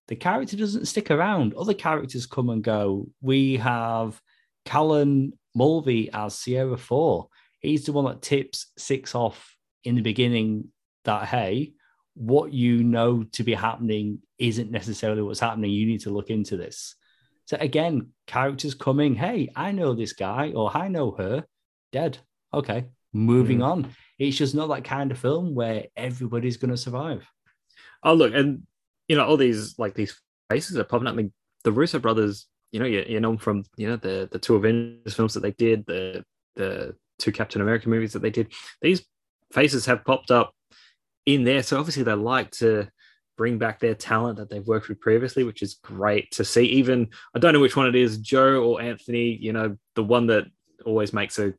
The 0.06 0.16
character 0.16 0.56
doesn't 0.56 0.86
stick 0.86 1.10
around. 1.10 1.54
Other 1.54 1.74
characters 1.74 2.26
come 2.26 2.48
and 2.48 2.62
go. 2.62 3.08
We 3.20 3.56
have 3.56 4.20
Callan 4.64 5.32
Mulvey 5.58 6.08
as 6.12 6.38
Sierra 6.38 6.78
4. 6.78 7.28
He's 7.60 7.84
the 7.84 7.92
one 7.92 8.04
that 8.04 8.22
tips 8.22 8.72
Six 8.78 9.14
off 9.14 9.56
in 9.84 9.96
the 9.96 10.02
beginning 10.02 10.68
that, 11.04 11.26
hey, 11.26 11.72
what 12.14 12.52
you 12.52 12.84
know 12.84 13.24
to 13.32 13.42
be 13.42 13.54
happening 13.54 14.20
isn't 14.38 14.70
necessarily 14.70 15.22
what's 15.22 15.40
happening. 15.40 15.70
You 15.70 15.86
need 15.86 16.00
to 16.00 16.10
look 16.10 16.30
into 16.30 16.56
this. 16.56 16.94
So 17.46 17.56
again, 17.60 18.08
characters 18.26 18.74
coming, 18.74 19.14
hey, 19.14 19.50
I 19.56 19.72
know 19.72 19.94
this 19.94 20.12
guy 20.12 20.52
or 20.54 20.76
I 20.76 20.88
know 20.88 21.12
her, 21.12 21.44
dead. 21.92 22.18
Okay, 22.52 22.86
moving 23.12 23.58
hmm. 23.58 23.64
on. 23.64 23.94
It's 24.18 24.36
just 24.36 24.54
not 24.54 24.68
that 24.68 24.84
kind 24.84 25.10
of 25.10 25.18
film 25.18 25.54
where 25.54 25.86
everybody's 25.96 26.56
going 26.56 26.70
to 26.70 26.76
survive. 26.76 27.26
Oh, 28.02 28.14
look, 28.14 28.34
and 28.34 28.62
you 29.06 29.16
know 29.16 29.24
all 29.24 29.36
these 29.36 29.78
like 29.78 29.94
these 29.94 30.20
faces 30.50 30.76
are 30.76 30.84
popping 30.84 31.08
up. 31.08 31.14
I 31.14 31.16
mean, 31.16 31.32
the 31.64 31.72
Russo 31.72 31.98
brothers, 31.98 32.46
you 32.72 32.80
know, 32.80 32.86
you, 32.86 33.04
you 33.08 33.20
know 33.20 33.36
from 33.38 33.64
you 33.76 33.88
know 33.88 33.96
the 33.96 34.28
the 34.30 34.38
two 34.38 34.56
Avengers 34.56 35.14
films 35.14 35.34
that 35.34 35.40
they 35.40 35.52
did, 35.52 35.86
the 35.86 36.24
the 36.56 36.94
two 37.18 37.32
Captain 37.32 37.60
America 37.60 37.88
movies 37.88 38.12
that 38.12 38.22
they 38.22 38.30
did. 38.30 38.52
These 38.82 39.04
faces 39.52 39.86
have 39.86 40.04
popped 40.04 40.30
up 40.30 40.54
in 41.26 41.44
there, 41.44 41.62
so 41.62 41.78
obviously 41.78 42.02
they 42.02 42.12
like 42.14 42.50
to 42.52 42.88
bring 43.36 43.56
back 43.58 43.78
their 43.78 43.94
talent 43.94 44.36
that 44.38 44.50
they've 44.50 44.66
worked 44.66 44.88
with 44.88 45.00
previously, 45.00 45.44
which 45.44 45.62
is 45.62 45.74
great 45.82 46.30
to 46.32 46.44
see. 46.44 46.64
Even 46.64 47.08
I 47.34 47.38
don't 47.38 47.54
know 47.54 47.60
which 47.60 47.76
one 47.76 47.86
it 47.86 47.94
is, 47.94 48.18
Joe 48.18 48.62
or 48.64 48.82
Anthony. 48.82 49.36
You 49.40 49.52
know, 49.52 49.76
the 49.94 50.04
one 50.04 50.26
that 50.26 50.44
always 50.84 51.12
makes 51.12 51.38
a 51.38 51.54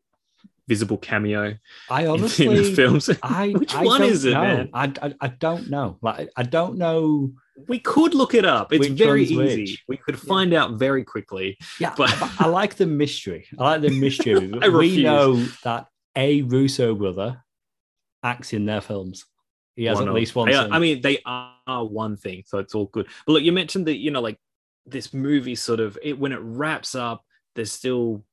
visible 0.68 0.98
cameo 0.98 1.56
I 1.90 2.02
in- 2.02 2.06
in, 2.06 2.12
honestly, 2.12 2.48
the 2.62 2.76
films. 2.76 3.10
I 3.24 3.50
Which 3.58 3.74
I 3.74 3.84
one 3.84 4.04
is 4.04 4.26
it, 4.26 4.34
know. 4.34 4.42
man? 4.42 4.70
I, 4.74 4.94
I 5.02 5.14
I 5.22 5.28
don't 5.30 5.70
know. 5.70 5.98
Like 6.02 6.30
I 6.36 6.44
don't 6.44 6.78
know. 6.78 7.32
We 7.68 7.80
could 7.80 8.14
look 8.14 8.34
it 8.34 8.46
up. 8.46 8.72
It's 8.74 8.88
Which 8.88 8.98
very 8.98 9.24
easy. 9.24 9.36
which? 9.38 9.84
We 9.88 9.98
could 9.98 10.20
find 10.20 10.54
out 10.54 10.74
very 10.80 11.04
quickly. 11.04 11.58
Yeah, 11.80 11.94
But- 11.98 12.14
I 12.40 12.48
like 12.48 12.76
the 12.76 12.86
mystery. 12.86 13.48
I 13.58 13.64
like 13.64 13.82
the 13.82 13.90
mystery. 13.90 14.52
I 14.62 14.70
we 14.70 14.90
refuse. 14.90 15.04
know 15.04 15.36
that 15.64 15.88
a 16.16 16.42
Russo 16.44 16.96
brother 16.96 17.44
acts 18.24 18.54
in 18.54 18.66
their 18.66 18.82
films. 18.82 19.26
He 19.76 19.86
has 19.86 20.00
at 20.00 20.14
least 20.14 20.36
one. 20.36 20.54
are- 20.54 20.70
I 20.72 20.80
mean, 20.80 21.02
they 21.02 21.20
are 21.26 21.86
one 21.86 22.18
thing, 22.18 22.44
so 22.46 22.58
it's 22.60 22.76
all 22.76 22.88
good. 22.88 23.08
But 23.26 23.34
look, 23.34 23.44
you 23.44 23.52
mentioned 23.52 23.88
that 23.88 23.98
you 23.98 24.12
know, 24.12 24.22
like 24.22 24.38
this 24.86 25.14
movie 25.14 25.56
sort 25.56 25.80
of 25.80 25.98
it 26.02 26.18
when 26.20 26.32
it 26.32 26.40
wraps 26.42 26.96
up, 26.96 27.24
there's 27.56 27.72
still 27.72 28.24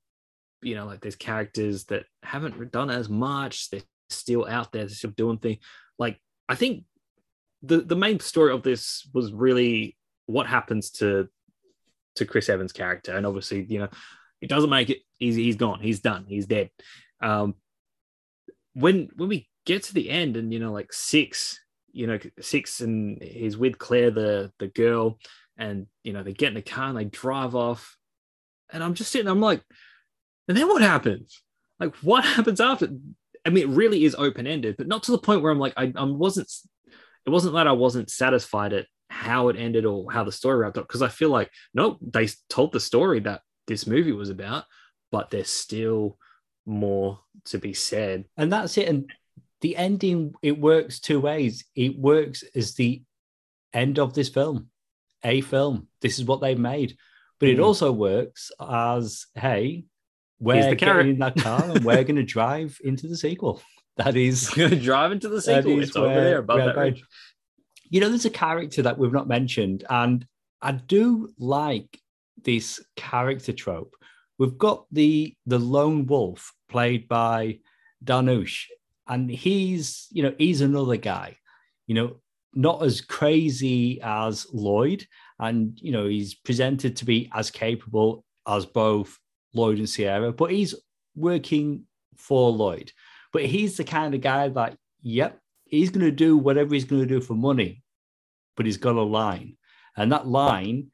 you 0.63 0.75
know, 0.75 0.87
like 0.87 1.01
there's 1.01 1.17
characters 1.17 1.85
that 1.85 2.07
haven't 2.23 2.73
done 2.73 2.91
as 2.91 3.09
much. 3.09 3.71
They're 3.71 3.83
still 4.11 4.47
out 4.47 4.73
there, 4.73 4.83
they're 4.87 4.95
still 4.95 5.11
doing 5.11 5.39
things. 5.39 5.59
Like 5.99 6.19
I 6.49 6.55
think 6.57 6.85
the 7.63 7.79
the 7.79 7.97
main 7.97 8.21
story 8.21 8.53
of 8.53 8.63
this 8.63 9.09
was 9.13 9.33
really 9.33 9.97
what 10.27 10.47
happens 10.47 10.91
to 10.91 11.29
to 12.17 12.25
Chris 12.25 12.49
Evans' 12.49 12.73
character, 12.73 13.17
and 13.17 13.27
obviously, 13.27 13.65
you 13.69 13.79
know, 13.79 13.89
it 14.41 14.49
doesn't 14.49 14.71
make 14.71 14.91
it. 14.91 14.99
He's 15.19 15.37
he's 15.37 15.57
gone. 15.57 15.81
He's 15.81 16.01
done. 16.01 16.25
He's 16.29 16.47
dead. 16.47 16.71
Um, 17.21 17.55
when 18.75 19.09
when 19.17 19.29
we 19.29 19.49
get 19.65 19.85
to 19.85 19.95
the 19.95 20.11
end, 20.11 20.37
and 20.37 20.53
you 20.53 20.59
know, 20.59 20.73
like 20.73 20.93
six, 20.93 21.61
you 21.93 22.07
know, 22.07 22.19
six, 22.41 22.81
and 22.81 23.23
he's 23.23 23.57
with 23.57 23.79
Claire, 23.79 24.11
the 24.11 24.53
the 24.59 24.69
girl, 24.69 25.19
and 25.57 25.87
you 26.05 26.13
know, 26.13 26.23
they 26.23 26.33
get 26.33 26.49
in 26.49 26.55
the 26.55 26.63
car 26.63 26.89
and 26.89 26.99
they 26.99 27.05
drive 27.05 27.55
off, 27.55 27.97
and 28.71 28.83
I'm 28.83 28.95
just 28.95 29.11
sitting. 29.11 29.29
I'm 29.29 29.41
like, 29.41 29.63
and 30.49 30.57
then 30.57 30.69
what 30.69 30.83
happens? 30.83 31.43
Like, 31.81 31.95
what 31.97 32.25
happens 32.37 32.61
after? 32.61 32.89
I 33.45 33.51
mean, 33.51 33.71
it 33.71 33.75
really 33.75 34.05
is 34.05 34.17
open 34.17 34.47
ended, 34.47 34.77
but 34.77 34.89
not 34.89 35.05
to 35.05 35.13
the 35.13 35.19
point 35.19 35.43
where 35.43 35.53
I'm 35.53 35.59
like, 35.59 35.75
I, 35.77 35.93
I 35.95 36.05
wasn't. 36.05 36.51
It 37.27 37.31
wasn't 37.31 37.55
that 37.55 37.67
I 37.67 37.73
wasn't 37.73 38.11
satisfied 38.11 38.73
at 38.73 38.87
how 39.09 39.49
it 39.49 39.57
ended 39.57 39.85
or 39.85 40.11
how 40.11 40.25
the 40.25 40.33
story 40.33 40.59
wrapped 40.59 40.79
up 40.79 40.87
because 40.87 41.03
I 41.03 41.09
feel 41.09 41.31
like 41.31 41.51
nope, 41.75 41.99
they 42.01 42.29
told 42.49 42.73
the 42.73 42.81
story 42.81 43.21
that 43.21 43.43
this 43.67 43.87
movie 43.87 44.13
was 44.13 44.31
about, 44.31 44.65
but 45.11 45.31
there's 45.31 45.51
still 45.51 46.19
more 46.65 47.21
to 47.47 47.59
be 47.59 47.73
said. 47.73 48.25
And 48.37 48.53
that's 48.53 48.77
it. 48.79 48.89
And 48.89 49.11
the 49.61 49.77
ending, 49.77 50.35
it 50.43 50.59
works 50.59 51.01
two 51.01 51.21
ways. 51.21 51.65
It 51.75 51.99
works 51.99 52.45
as 52.55 52.75
the 52.75 53.03
end 53.73 53.99
of 53.99 54.15
this 54.15 54.29
film, 54.29 54.69
a 55.25 55.41
film. 55.41 55.89
This 56.01 56.19
is 56.19 56.25
what 56.25 56.41
they've 56.41 56.59
made. 56.59 56.97
But 57.39 57.51
it 57.51 57.59
mm. 57.59 57.65
also 57.65 57.93
works 57.93 58.51
as, 58.61 59.27
hey, 59.35 59.85
we're 60.39 60.75
getting 60.75 61.11
in 61.11 61.19
that 61.21 61.37
car 61.37 61.63
and 61.65 61.85
we're 61.85 62.05
going 62.05 62.17
to 62.17 62.23
drive 62.23 62.79
into 62.85 63.07
the 63.09 63.17
sequel. 63.17 63.63
That 63.97 64.17
is 64.17 64.51
going 64.51 64.71
to 64.71 64.81
drive 64.81 65.13
into 65.13 65.29
the 65.29 65.41
sequel. 65.43 65.81
It's 65.81 65.97
over 65.97 66.09
there 66.09 66.39
above 66.39 66.59
that 66.59 66.77
ridge. 66.77 67.05
You 67.89 68.01
know, 68.01 68.09
there's 68.09 68.25
a 68.25 68.31
character 68.31 68.83
that 68.83 68.99
we've 68.99 69.13
not 69.13 69.29
mentioned, 69.29 69.85
and 69.89 70.27
I 70.61 70.73
do 70.73 71.31
like 71.39 71.99
this 72.43 72.85
character 72.97 73.53
trope. 73.53 73.95
We've 74.39 74.59
got 74.59 74.87
the 74.93 75.35
the 75.47 75.59
lone 75.59 76.07
wolf 76.07 76.53
played 76.69 77.09
by 77.09 77.61
Dhanush, 78.05 78.65
and 79.09 79.31
he's 79.31 80.09
you 80.11 80.23
know 80.23 80.35
he's 80.37 80.61
another 80.61 80.97
guy, 80.97 81.37
you 81.87 81.95
know, 81.95 82.21
not 82.55 82.83
as 82.83 83.01
crazy 83.01 84.01
as 84.03 84.47
Lloyd, 84.53 85.07
and 85.39 85.79
you 85.81 85.93
know 85.93 86.07
he's 86.07 86.35
presented 86.35 86.97
to 86.97 87.05
be 87.05 87.31
as 87.33 87.51
capable 87.51 88.25
as 88.47 88.67
both 88.67 89.19
Lloyd 89.55 89.79
and 89.79 89.89
Sierra, 89.89 90.33
but 90.33 90.51
he's 90.51 90.75
working 91.15 91.85
for 92.17 92.51
Lloyd. 92.51 92.93
But 93.37 93.45
he's 93.45 93.77
the 93.77 93.85
kind 93.85 94.15
of 94.15 94.23
guy 94.23 94.49
that, 94.49 94.79
yep, 95.03 95.39
he's 95.67 95.91
going 95.91 96.07
to 96.07 96.11
do 96.11 96.39
whatever 96.39 96.73
he's 96.73 96.87
going 96.87 97.03
to 97.03 97.07
do 97.07 97.21
for 97.21 97.35
money, 97.35 97.83
but 98.57 98.65
he's 98.65 98.79
got 98.79 98.97
a 98.97 99.03
line. 99.03 99.59
And 99.95 100.11
that 100.11 100.27
line, 100.27 100.87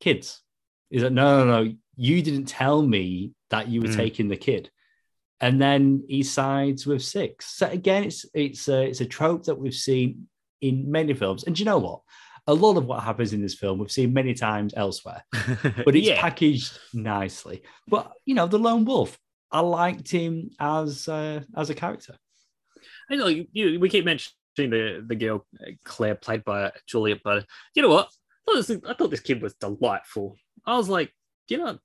kids, 0.00 0.42
is 0.90 1.02
that 1.02 1.12
no, 1.12 1.44
no, 1.44 1.62
no, 1.62 1.72
you 1.94 2.20
didn't 2.20 2.46
tell 2.46 2.82
me 2.82 3.30
that 3.50 3.68
you 3.68 3.80
were 3.80 3.86
mm. 3.86 3.94
taking 3.94 4.26
the 4.26 4.36
kid. 4.36 4.72
And 5.40 5.62
then 5.62 6.02
he 6.08 6.24
sides 6.24 6.84
with 6.84 7.04
six. 7.04 7.46
So 7.46 7.68
again, 7.68 8.02
it's 8.02 8.26
it's 8.34 8.66
a, 8.66 8.82
it's 8.82 9.00
a 9.00 9.06
trope 9.06 9.44
that 9.44 9.54
we've 9.54 9.72
seen 9.72 10.26
in 10.60 10.90
many 10.90 11.14
films. 11.14 11.44
And 11.44 11.54
do 11.54 11.60
you 11.60 11.66
know 11.66 11.78
what? 11.78 12.00
A 12.48 12.54
lot 12.54 12.76
of 12.76 12.86
what 12.86 13.04
happens 13.04 13.32
in 13.32 13.40
this 13.40 13.54
film 13.54 13.78
we've 13.78 13.92
seen 13.92 14.12
many 14.12 14.34
times 14.34 14.74
elsewhere, 14.76 15.22
but 15.32 15.94
it's 15.94 16.08
yeah. 16.08 16.20
packaged 16.20 16.76
nicely. 16.92 17.62
But 17.86 18.10
you 18.24 18.34
know, 18.34 18.48
the 18.48 18.58
lone 18.58 18.84
wolf, 18.84 19.16
I 19.50 19.60
liked 19.60 20.10
him 20.10 20.50
as 20.58 21.08
uh, 21.08 21.42
as 21.56 21.70
a 21.70 21.74
character. 21.74 22.16
I 23.10 23.16
know 23.16 23.28
you, 23.28 23.46
you, 23.52 23.80
we 23.80 23.88
keep 23.88 24.04
mentioning 24.04 24.34
the 24.56 25.04
the 25.06 25.14
girl 25.14 25.46
Claire 25.84 26.16
played 26.16 26.44
by 26.44 26.72
Juliet, 26.86 27.20
but 27.22 27.46
you 27.74 27.82
know 27.82 27.90
what? 27.90 28.08
I 28.48 28.52
thought, 28.52 28.66
this, 28.66 28.78
I 28.88 28.94
thought 28.94 29.10
this 29.10 29.20
kid 29.20 29.42
was 29.42 29.54
delightful. 29.54 30.36
I 30.64 30.76
was 30.76 30.88
like, 30.88 31.12
you 31.48 31.58
know, 31.58 31.78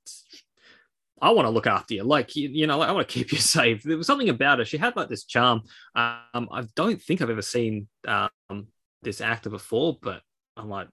I 1.20 1.30
want 1.30 1.46
to 1.46 1.50
look 1.50 1.66
after 1.66 1.94
you. 1.94 2.02
Like, 2.02 2.34
you, 2.34 2.48
you 2.48 2.66
know, 2.66 2.78
like, 2.78 2.88
I 2.88 2.92
want 2.92 3.08
to 3.08 3.12
keep 3.12 3.32
you 3.32 3.38
safe. 3.38 3.82
There 3.82 3.96
was 3.96 4.06
something 4.06 4.28
about 4.28 4.58
her. 4.58 4.64
She 4.64 4.76
had 4.76 4.96
like 4.96 5.08
this 5.08 5.24
charm. 5.24 5.62
Um, 5.94 6.48
I 6.50 6.66
don't 6.74 7.00
think 7.00 7.22
I've 7.22 7.30
ever 7.30 7.42
seen 7.42 7.88
um, 8.06 8.66
this 9.02 9.20
actor 9.20 9.50
before, 9.50 9.98
but 10.02 10.22
I'm 10.56 10.68
like, 10.68 10.88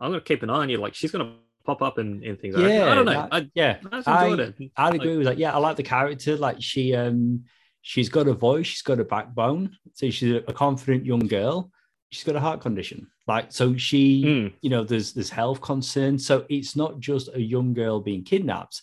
I'm 0.00 0.10
going 0.10 0.20
to 0.20 0.24
keep 0.26 0.42
an 0.42 0.50
eye 0.50 0.54
on 0.54 0.68
you. 0.68 0.78
Like, 0.78 0.94
she's 0.94 1.12
going 1.12 1.24
to 1.24 1.32
pop 1.68 1.82
up 1.82 1.98
in 1.98 2.20
things. 2.40 2.56
Yeah, 2.56 2.86
I, 2.86 2.92
I 2.92 2.94
don't 2.94 3.04
know. 3.04 3.12
That, 3.12 3.28
I, 3.30 3.50
yeah, 3.54 3.76
I, 3.92 4.02
I 4.06 4.26
I'd 4.88 4.94
agree 4.94 5.10
like, 5.10 5.18
with 5.18 5.26
that. 5.26 5.38
Yeah, 5.38 5.54
I 5.54 5.58
like 5.58 5.76
the 5.76 5.82
character. 5.82 6.36
Like, 6.36 6.62
she, 6.62 6.94
um, 6.94 7.44
she's 7.82 8.08
got 8.08 8.26
a 8.26 8.32
voice, 8.32 8.66
she's 8.66 8.82
got 8.82 9.00
a 9.00 9.04
backbone. 9.04 9.76
So 9.92 10.08
she's 10.08 10.42
a 10.46 10.52
confident 10.52 11.04
young 11.04 11.26
girl. 11.26 11.70
She's 12.10 12.24
got 12.24 12.36
a 12.36 12.40
heart 12.40 12.62
condition. 12.62 13.08
Like, 13.26 13.52
so 13.52 13.76
she, 13.76 14.24
mm. 14.24 14.52
you 14.62 14.70
know, 14.70 14.82
there's 14.82 15.12
there's 15.12 15.28
health 15.28 15.60
concerns. 15.60 16.24
So 16.24 16.46
it's 16.48 16.74
not 16.74 16.98
just 17.00 17.28
a 17.34 17.40
young 17.40 17.74
girl 17.74 18.00
being 18.00 18.24
kidnapped. 18.24 18.80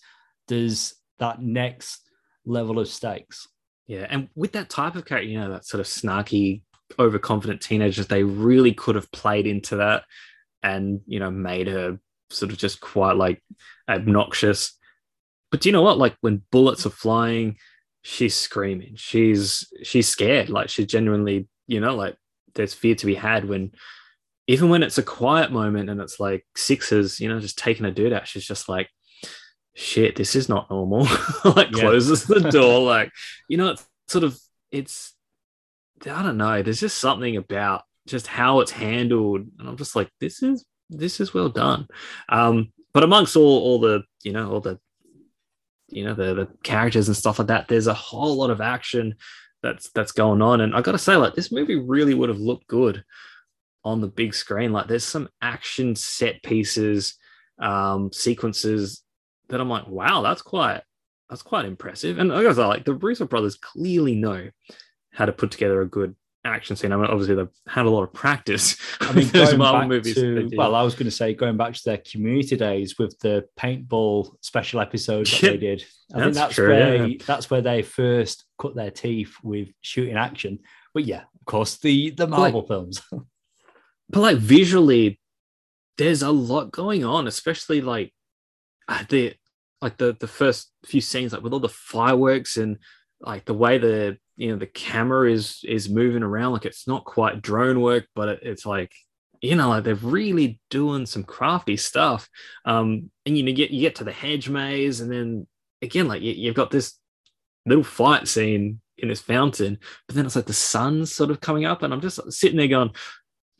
There's 0.48 0.94
that 1.18 1.42
next 1.42 2.08
level 2.46 2.78
of 2.78 2.88
stakes. 2.88 3.48
Yeah, 3.88 4.06
and 4.10 4.30
with 4.36 4.52
that 4.52 4.70
type 4.70 4.96
of 4.96 5.06
character, 5.06 5.28
you 5.28 5.40
know, 5.40 5.50
that 5.52 5.66
sort 5.66 5.82
of 5.82 5.88
snarky, 5.88 6.62
overconfident 7.00 7.62
teenagers, 7.62 8.06
they 8.06 8.24
really 8.24 8.74
could 8.74 8.94
have 8.94 9.12
played 9.12 9.48
into 9.48 9.78
that 9.78 10.04
and 10.62 11.02
you 11.06 11.20
know 11.20 11.32
made 11.32 11.68
her 11.68 12.00
sort 12.36 12.52
of 12.52 12.58
just 12.58 12.80
quite 12.80 13.14
like 13.14 13.42
obnoxious. 13.90 14.78
But 15.52 15.62
do 15.62 15.70
you 15.70 15.74
know 15.74 15.82
what? 15.82 15.98
Like 15.98 16.16
when 16.22 16.44
bullets 16.52 16.86
are 16.86 16.92
flying, 16.92 17.58
she's 18.02 18.36
screaming. 18.36 18.94
She's 18.96 19.68
she's 19.84 20.08
scared. 20.08 20.50
Like 20.50 20.70
she's 20.70 20.88
genuinely, 20.88 21.48
you 21.68 21.80
know, 21.80 21.96
like 21.96 22.16
there's 22.54 22.74
fear 22.74 22.96
to 22.96 23.06
be 23.06 23.16
had 23.16 23.48
when 23.48 23.72
even 24.48 24.70
when 24.70 24.84
it's 24.84 24.98
a 24.98 25.04
quiet 25.04 25.52
moment 25.52 25.90
and 25.90 26.00
it's 26.00 26.20
like 26.20 26.46
sixes, 26.56 27.20
you 27.20 27.30
know, 27.30 27.40
just 27.40 27.58
taking 27.58 27.86
a 27.86 27.92
dude 27.92 28.14
out, 28.14 28.28
she's 28.28 28.46
just 28.46 28.70
like, 28.70 28.90
shit, 29.74 30.16
this 30.16 30.36
is 30.36 30.48
not 30.48 30.70
normal. 30.70 31.08
like 31.46 31.72
closes 31.72 32.26
the 32.26 32.40
door. 32.52 32.82
Like, 32.82 33.12
you 33.50 33.58
know, 33.58 33.70
it's 33.70 33.86
sort 34.08 34.24
of 34.24 34.40
it's 34.72 35.14
I 36.06 36.22
don't 36.22 36.38
know. 36.38 36.62
There's 36.62 36.80
just 36.80 36.98
something 36.98 37.38
about 37.38 37.84
just 38.08 38.28
how 38.28 38.60
it's 38.60 38.72
handled. 38.72 39.48
And 39.60 39.68
I'm 39.68 39.78
just 39.78 39.96
like, 39.96 40.10
this 40.20 40.44
is 40.44 40.66
this 40.90 41.20
is 41.20 41.34
well 41.34 41.50
done. 41.50 41.88
Um, 42.30 42.72
but 42.94 43.04
amongst 43.04 43.36
all 43.36 43.60
all 43.62 43.80
the, 43.80 44.04
you 44.24 44.32
know, 44.32 44.52
all 44.52 44.62
the 44.62 44.80
you 45.90 46.04
know, 46.04 46.14
the 46.14 46.34
the 46.34 46.48
characters 46.64 47.08
and 47.08 47.18
stuff 47.18 47.40
like 47.40 47.48
that, 47.50 47.68
there's 47.68 47.88
a 47.88 47.94
whole 47.94 48.36
lot 48.36 48.50
of 48.50 48.62
action 48.62 49.16
that's 49.62 49.90
that's 49.92 50.12
going 50.12 50.42
on. 50.42 50.62
And 50.62 50.76
I 50.76 50.82
gotta 50.82 50.98
say, 50.98 51.16
like, 51.16 51.36
this 51.36 51.52
movie 51.52 51.76
really 51.76 52.14
would 52.14 52.30
have 52.30 52.40
looked 52.40 52.68
good 52.68 53.04
on 53.86 54.02
the 54.02 54.08
big 54.08 54.34
screen. 54.34 54.74
Like 54.74 54.88
there's 54.88 55.06
some 55.06 55.30
action 55.42 55.96
set 55.96 56.42
pieces, 56.44 57.18
um, 57.60 58.12
sequences 58.12 59.04
that 59.48 59.62
I'm 59.62 59.70
like, 59.70 59.88
wow, 59.88 60.22
that's 60.22 60.42
quite 60.42 60.82
that's 61.30 61.44
quite 61.44 61.66
impressive. 61.66 62.18
And 62.18 62.34
I 62.34 62.42
guess 62.44 62.58
like 62.58 62.84
the 62.84 62.96
Russo 62.96 63.26
brothers 63.26 63.56
clearly 63.56 64.16
know 64.16 64.50
how 65.12 65.26
to 65.26 65.32
put 65.32 65.52
together 65.52 65.82
a 65.82 65.88
good 65.88 66.16
action 66.46 66.76
scene. 66.76 66.92
I 66.92 66.98
mean, 66.98 67.06
obviously 67.06 67.36
they've 67.36 67.50
had 67.68 67.86
a 67.86 67.90
lot 67.90 68.04
of 68.04 68.14
practice. 68.14 68.78
I 69.02 69.12
mean, 69.14 69.30
going 69.34 69.58
back 69.58 70.04
to, 70.04 70.50
well, 70.56 70.76
I 70.76 70.84
was 70.84 70.96
going 70.96 71.06
to 71.06 71.12
say 71.12 71.34
going 71.34 71.58
back 71.58 71.74
to 71.74 71.82
their 71.84 71.98
community 71.98 72.56
days 72.56 72.98
with 72.98 73.18
the 73.20 73.46
paintball 73.60 74.36
special 74.42 74.80
episode 74.80 75.28
that 75.28 75.42
they 75.42 75.58
did. 75.58 75.86
I 76.14 76.20
that's 76.20 76.24
think 76.24 76.36
that's 76.36 76.56
true, 76.56 76.70
where 76.70 77.06
yeah. 77.08 77.18
that's 77.26 77.50
where 77.50 77.62
they 77.62 77.82
first 77.82 78.46
cut 78.60 78.76
their 78.76 78.92
teeth 78.92 79.36
with 79.44 79.70
shooting 79.82 80.16
action. 80.16 80.60
But 80.94 81.06
yeah, 81.06 81.22
of 81.22 81.46
course, 81.46 81.78
the 81.78 82.12
the 82.12 82.28
Marvel 82.28 82.62
like, 82.62 82.68
films. 82.68 83.02
but 84.10 84.20
like 84.20 84.38
visually, 84.38 85.20
there's 85.98 86.22
a 86.22 86.32
lot 86.32 86.72
going 86.72 87.04
on, 87.04 87.28
especially 87.28 87.82
like 87.82 88.14
the 89.10 89.34
like 89.82 89.98
the 89.98 90.16
the 90.20 90.28
first 90.28 90.72
few 90.86 91.02
scenes, 91.02 91.34
like 91.34 91.44
with 91.44 91.54
all 91.54 91.60
the 91.60 91.70
fireworks 91.70 92.58
and 92.58 92.78
like 93.22 93.46
the 93.46 93.54
way 93.54 93.78
the 93.78 94.18
you 94.36 94.52
know 94.52 94.58
the 94.58 94.68
camera 94.68 95.32
is 95.32 95.62
is 95.64 95.90
moving 95.90 96.24
around, 96.24 96.54
like 96.54 96.66
it's 96.66 96.88
not 96.88 97.06
quite 97.06 97.42
drone 97.42 97.82
work, 97.82 98.08
but 98.16 98.30
it, 98.30 98.40
it's 98.44 98.66
like 98.66 98.94
you 99.42 99.56
know 99.56 99.70
like 99.70 99.84
they're 99.84 99.96
really 99.96 100.60
doing 100.70 101.06
some 101.06 101.24
crafty 101.24 101.78
stuff. 101.78 102.28
Um, 102.66 103.10
and 103.26 103.38
you 103.38 103.44
know, 103.44 103.50
you 103.50 103.56
get 103.56 103.72
you 103.72 103.82
get 103.82 103.96
to 103.96 104.04
the 104.04 104.12
hedge 104.12 104.50
maze, 104.50 105.02
and 105.02 105.12
then 105.12 105.48
again, 105.82 106.08
like 106.08 106.22
you, 106.22 106.34
you've 106.34 106.56
got 106.56 106.72
this 106.72 107.00
little 107.66 107.84
fight 107.84 108.28
scene 108.28 108.82
in 108.98 109.10
this 109.10 109.22
fountain, 109.22 109.78
but 110.08 110.16
then 110.16 110.26
it's 110.26 110.36
like 110.36 110.46
the 110.46 110.54
sun's 110.54 111.12
sort 111.12 111.32
of 111.32 111.42
coming 111.42 111.66
up, 111.66 111.84
and 111.84 111.94
I'm 111.94 112.02
just 112.02 112.32
sitting 112.32 112.58
there 112.58 112.68
going, 112.68 112.92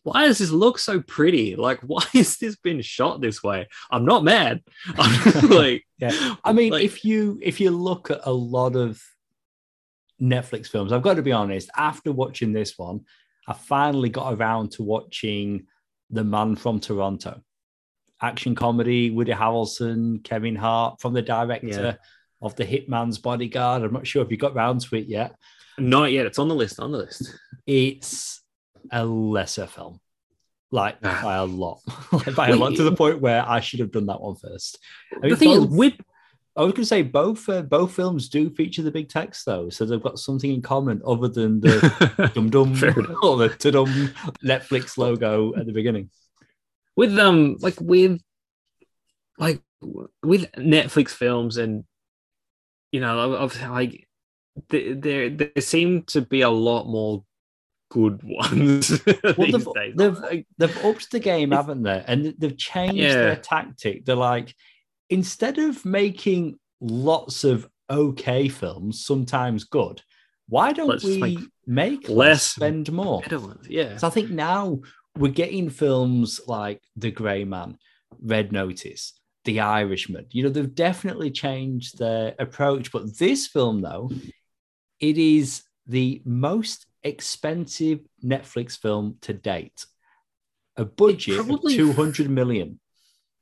why 0.06 0.28
does 0.28 0.38
this 0.38 0.52
look 0.52 0.78
so 0.78 1.02
pretty? 1.02 1.56
Like, 1.56 1.80
why 1.86 2.04
has 2.14 2.38
this 2.38 2.56
been 2.56 2.82
shot 2.82 3.22
this 3.22 3.44
way? 3.44 3.68
I'm 3.92 4.06
not 4.06 4.24
mad. 4.24 4.62
I'm 4.98 5.50
like, 5.50 5.86
yeah. 5.98 6.36
I 6.44 6.54
mean, 6.54 6.72
like, 6.72 6.84
if 6.84 7.04
you 7.04 7.40
if 7.42 7.60
you 7.60 7.72
look 7.72 8.12
at 8.12 8.22
a 8.24 8.32
lot 8.32 8.76
of 8.76 9.02
Netflix 10.22 10.68
films, 10.68 10.92
I've 10.92 11.02
got 11.02 11.16
to 11.16 11.22
be 11.22 11.32
honest. 11.32 11.70
After 11.76 12.12
watching 12.12 12.54
this 12.54 12.78
one, 12.78 13.02
I 13.48 13.54
finally 13.54 14.10
got 14.10 14.34
around 14.34 14.72
to 14.74 14.84
watching 14.84 15.68
The 16.10 16.24
Man 16.24 16.56
from 16.56 16.80
Toronto, 16.80 17.42
action 18.22 18.56
comedy. 18.56 19.12
Woody 19.12 19.34
Harrelson, 19.34 20.24
Kevin 20.24 20.56
Hart, 20.56 21.02
from 21.02 21.14
the 21.14 21.22
director 21.22 21.98
of 22.42 22.56
the 22.56 22.66
Hitman's 22.66 23.18
Bodyguard. 23.18 23.84
I'm 23.84 23.94
not 23.94 24.08
sure 24.08 24.24
if 24.24 24.32
you 24.32 24.38
got 24.38 24.56
round 24.56 24.82
to 24.82 24.96
it 24.96 25.08
yet. 25.08 25.36
Not 25.78 26.12
yet. 26.12 26.26
It's 26.26 26.40
on 26.40 26.48
the 26.48 26.56
list. 26.56 26.80
On 26.80 26.92
the 26.92 27.00
list. 27.00 27.34
It's 27.68 28.42
a 28.92 29.04
lesser 29.06 29.68
film, 29.68 30.00
like 30.72 30.98
Ah. 31.04 31.20
by 31.24 31.36
a 31.36 31.46
lot, 31.46 31.80
like 32.12 32.36
by 32.36 32.50
a 32.50 32.56
lot 32.56 32.76
to 32.76 32.84
the 32.84 32.96
point 32.96 33.20
where 33.20 33.44
I 33.48 33.60
should 33.60 33.80
have 33.80 33.92
done 33.92 34.06
that 34.06 34.22
one 34.22 34.36
first. 34.36 34.80
I 35.14 35.20
the 35.22 35.28
mean, 35.30 35.36
thing 35.38 35.52
is, 35.52 35.66
with 35.66 35.94
I 36.58 36.62
was 36.64 36.72
going 36.72 36.84
to 36.84 36.86
say 36.86 37.02
both 37.02 37.50
uh, 37.50 37.62
both 37.64 37.94
films 37.94 38.30
do 38.30 38.50
feature 38.50 38.82
the 38.82 38.92
big 38.92 39.10
text 39.10 39.46
though, 39.46 39.70
so 39.70 39.86
they've 39.86 40.02
got 40.02 40.20
something 40.20 40.52
in 40.52 40.62
common 40.62 41.02
other 41.06 41.28
than 41.28 41.60
the 41.60 42.32
dum 42.34 42.50
dum 42.50 42.72
or 43.24 43.38
the 43.38 43.50
dum 43.72 44.14
Netflix 44.44 44.98
logo 44.98 45.54
at 45.56 45.66
the 45.66 45.74
beginning. 45.74 46.10
with 46.96 47.18
um 47.20 47.58
like 47.60 47.80
with 47.82 48.22
like 49.38 49.62
with 50.24 50.50
Netflix 50.54 51.10
films 51.10 51.58
and 51.58 51.84
you 52.94 53.02
know 53.02 53.34
of 53.34 53.62
like 53.70 54.08
th- 54.70 54.98
there 55.02 55.30
there 55.30 55.52
seem 55.60 56.04
to 56.04 56.22
be 56.22 56.40
a 56.42 56.50
lot 56.50 56.86
more 56.88 57.26
good 57.92 58.22
ones 58.24 59.02
Well, 59.24 59.34
these 59.38 59.52
they've, 59.52 59.74
days. 59.74 59.94
they've, 59.96 60.46
they've 60.58 60.86
upped 60.86 61.12
the 61.12 61.20
game, 61.20 61.52
haven't 61.52 61.84
they? 61.84 62.04
And 62.08 62.34
they've 62.38 62.58
changed 62.58 62.96
Yeah. 62.96 63.14
their 63.14 63.36
tactic. 63.36 64.06
They're 64.06 64.16
like, 64.16 64.56
instead 65.10 65.58
of 65.58 65.86
making 65.86 66.60
lots 66.82 67.44
of 67.44 67.68
okay 67.90 68.48
films, 68.50 69.04
sometimes 69.06 69.64
good, 69.64 70.02
why 70.48 70.74
don't 70.74 70.88
Let's 70.90 71.04
we 71.04 71.18
make 71.18 71.40
make 71.66 72.10
less, 72.10 72.44
spend 72.44 72.92
more? 72.92 73.22
ones, 73.32 73.68
yeah. 73.70 73.98
So 73.98 74.08
I 74.08 74.10
think 74.12 74.30
now 74.30 74.80
we're 75.18 75.32
getting 75.32 75.70
films 75.70 76.40
like 76.48 76.82
The 76.96 77.12
Grey 77.12 77.46
Man, 77.46 77.78
Red 78.22 78.52
Notice, 78.52 79.14
The 79.46 79.62
Irishman. 79.62 80.28
You 80.32 80.44
know, 80.44 80.50
they've 80.50 80.76
definitely 80.76 81.32
changed 81.32 81.98
their 81.98 82.36
approach. 82.38 82.92
But 82.92 83.18
this 83.18 83.48
film, 83.48 83.82
though, 83.82 84.12
it 85.00 85.18
is 85.18 85.64
the 85.88 86.22
most 86.26 86.86
expensive 87.04 88.00
Netflix 88.24 88.78
film 88.78 89.18
to 89.22 89.34
date. 89.34 89.86
A 90.78 90.86
budget 90.86 91.38
probably- 91.38 91.74
of 91.74 91.96
200 91.96 92.30
million. 92.30 92.80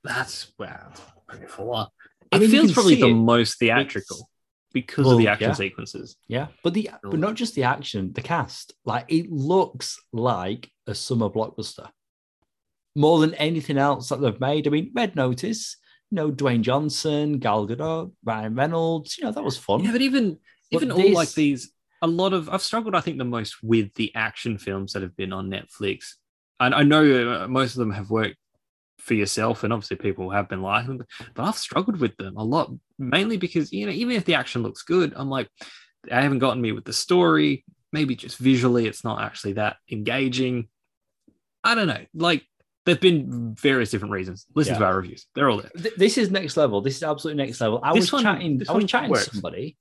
That's 0.04 0.52
wow, 0.60 0.91
that's 1.34 1.39
pretty 1.39 1.52
full 1.52 1.72
on. 1.74 1.88
I 2.32 2.38
It 2.38 2.39
mean, 2.39 2.50
you 2.52 2.62
feels 2.62 2.74
probably 2.74 2.96
the 2.96 3.08
it. 3.10 3.13
most 3.13 3.60
theatrical 3.60 4.30
because 4.74 5.06
Well, 5.06 5.13
of 5.15 5.19
the 5.19 5.28
action 5.28 5.50
yeah. 5.50 5.56
sequences. 5.56 6.15
Yeah. 6.28 6.48
But 6.63 6.74
the 6.74 6.89
but 7.04 7.19
not 7.19 7.36
just 7.36 7.54
the 7.56 7.63
action, 7.63 8.12
the 8.13 8.22
cast. 8.22 8.74
Like 8.86 9.06
it 9.08 9.32
looks 9.32 10.00
like 10.12 10.72
a 10.88 10.96
summer 10.96 11.30
blockbuster. 11.30 11.89
More 12.96 13.19
than 13.19 13.34
anything 13.36 13.78
else 13.78 14.10
that 14.10 14.22
they've 14.22 14.39
made. 14.39 14.67
I 14.67 14.69
mean, 14.69 14.91
Red 14.96 15.15
Notice, 15.15 15.78
you 16.12 16.15
know, 16.15 16.32
Dwayne 16.32 16.62
Johnson, 16.62 17.39
Gal 17.39 17.67
Gadot, 17.67 18.12
Ryan 18.24 18.56
Reynolds, 18.56 19.17
you 19.17 19.24
know, 19.26 19.32
that 19.32 19.43
was 19.43 19.58
fun. 19.58 19.84
Yeah, 19.84 19.91
but 19.91 20.02
even 20.02 20.38
But 20.72 20.84
even 20.84 20.91
all 20.91 21.12
like 21.13 21.34
these, 21.34 21.72
a 22.04 22.08
lot 22.08 22.34
of 22.34 22.50
I've 22.50 22.62
struggled. 22.62 22.96
I 22.96 23.02
think 23.02 23.17
the 23.17 23.26
most 23.26 23.63
with 23.63 23.93
the 23.96 24.13
action 24.15 24.58
films 24.58 24.93
that 24.93 25.02
have 25.02 25.15
been 25.15 25.34
on 25.34 25.50
Netflix, 25.50 26.13
and 26.60 26.76
I 26.76 26.84
know 26.84 27.43
uh, 27.43 27.48
most 27.48 27.74
of 27.76 27.80
them 27.80 27.91
have 27.91 28.10
worked 28.10 28.36
for 29.04 29.13
yourself, 29.16 29.63
and 29.63 29.74
obviously 29.74 29.98
people 29.98 30.30
have 30.30 30.48
been 30.50 30.62
liking 30.62 30.98
them, 30.98 31.08
but 31.36 31.44
I've 31.44 31.58
struggled 31.58 32.00
with 32.00 32.16
them 32.18 32.38
a 32.38 32.44
lot, 32.44 32.72
mainly 32.98 33.38
because 33.38 33.72
you 33.74 33.86
know 33.86 33.92
even 33.92 34.16
if 34.16 34.26
the 34.26 34.36
action 34.36 34.63
looks 34.63 34.84
good, 34.84 35.13
I'm 35.16 35.30
like 35.30 35.50
they 36.10 36.16
haven't 36.16 36.39
gotten 36.39 36.62
me 36.62 36.72
with 36.72 36.86
the 36.86 36.94
story. 36.94 37.66
Maybe 37.92 38.16
just 38.16 38.38
visually, 38.38 38.88
it's 38.88 39.04
not 39.04 39.22
actually 39.22 39.54
that 39.54 39.78
engaging. 39.92 40.68
I 41.63 41.76
don't 41.76 41.88
know. 41.88 42.06
Like 42.13 42.44
there've 42.86 43.00
been 43.00 43.54
various 43.56 43.92
different 43.92 44.13
reasons. 44.13 44.46
Listen 44.56 44.74
Yeah. 44.74 44.80
to 44.80 44.86
our 44.86 44.96
reviews; 44.98 45.28
they're 45.36 45.50
all 45.50 45.62
there. 45.62 45.72
This 45.98 46.18
is 46.18 46.32
next 46.32 46.58
level. 46.58 46.82
This 46.82 46.96
is 46.98 47.04
absolutely 47.04 47.44
next 47.46 47.62
level. 47.62 47.80
I 47.84 47.94
This 47.94 48.12
was 48.12 48.13
one- 48.13 48.24
chatting, 48.24 48.62
I 48.68 48.74
was 48.74 48.86
chatting 48.86 49.12
works. 49.12 49.26
to 49.28 49.36
somebody, 49.36 49.78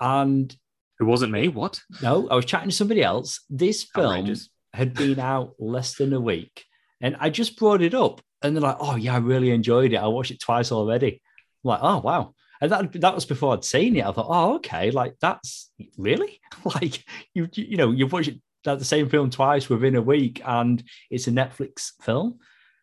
and 0.00 0.54
It 1.00 1.04
wasn't 1.04 1.32
me. 1.32 1.48
What? 1.48 1.82
no, 2.02 2.28
I 2.28 2.34
was 2.36 2.44
chatting 2.44 2.70
to 2.70 2.74
somebody 2.76 3.02
else. 3.02 3.40
This 3.50 3.82
film 3.84 4.06
Outrageous. 4.06 4.48
had 4.72 4.94
been 4.94 5.18
out 5.18 5.54
less 5.58 5.96
than 5.96 6.12
a 6.12 6.20
week, 6.20 6.64
and 7.00 7.16
I 7.20 7.30
just 7.30 7.56
brought 7.58 7.82
it 7.82 7.94
up, 7.94 8.20
and 8.46 8.56
they're 8.56 8.62
like, 8.62 8.76
"Oh 8.80 8.96
yeah, 8.96 9.14
I 9.14 9.18
really 9.18 9.50
enjoyed 9.50 9.92
it. 9.92 9.96
I 9.96 10.06
watched 10.06 10.30
it 10.30 10.40
twice 10.40 10.72
already." 10.72 11.20
I'm 11.64 11.68
like, 11.68 11.80
"Oh 11.82 11.98
wow." 11.98 12.34
And 12.60 12.72
that, 12.72 12.92
that 13.00 13.14
was 13.14 13.26
before 13.26 13.52
I'd 13.52 13.64
seen 13.64 13.96
it. 13.96 14.06
I 14.06 14.12
thought, 14.12 14.28
oh, 14.30 14.54
okay, 14.56 14.90
like 14.90 15.16
that's 15.20 15.70
really 15.98 16.40
like 16.64 17.04
you 17.34 17.48
you 17.52 17.76
know 17.76 17.90
you've 17.90 18.12
watched 18.12 18.28
it, 18.28 18.40
the 18.64 18.84
same 18.84 19.08
film 19.08 19.30
twice 19.30 19.68
within 19.68 19.96
a 19.96 20.02
week, 20.02 20.40
and 20.44 20.82
it's 21.10 21.28
a 21.28 21.32
Netflix 21.32 21.92
film. 22.02 22.38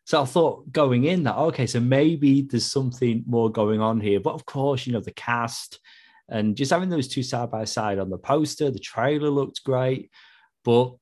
So 0.06 0.22
I 0.22 0.26
thought 0.26 0.72
going 0.72 1.06
in 1.06 1.24
that 1.24 1.36
okay, 1.36 1.66
so 1.66 1.80
maybe 1.80 2.42
there's 2.42 2.72
something 2.72 3.24
more 3.26 3.50
going 3.50 3.82
on 3.82 4.00
here. 4.00 4.20
But 4.20 4.34
of 4.34 4.46
course, 4.46 4.86
you 4.86 4.94
know 4.94 5.00
the 5.00 5.12
cast 5.12 5.80
and 6.30 6.56
just 6.56 6.72
having 6.72 6.90
those 6.90 7.08
two 7.08 7.24
side 7.24 7.52
by 7.52 7.66
side 7.66 8.00
on 8.00 8.10
the 8.10 8.18
poster, 8.18 8.72
the 8.72 8.80
trailer 8.80 9.30
looked 9.30 9.64
great. 9.64 10.10
But 10.64 10.94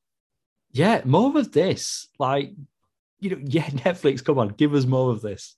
yeah, 0.71 1.02
more 1.06 1.38
of 1.38 1.52
this. 1.52 2.08
Like 2.17 2.52
you 3.22 3.30
know, 3.30 3.42
yeah, 3.46 3.66
Netflix, 3.70 4.24
come 4.24 4.40
on, 4.40 4.50
give 4.50 4.74
us 4.74 4.86
more 4.86 5.12
of 5.12 5.22
this. 5.22 5.56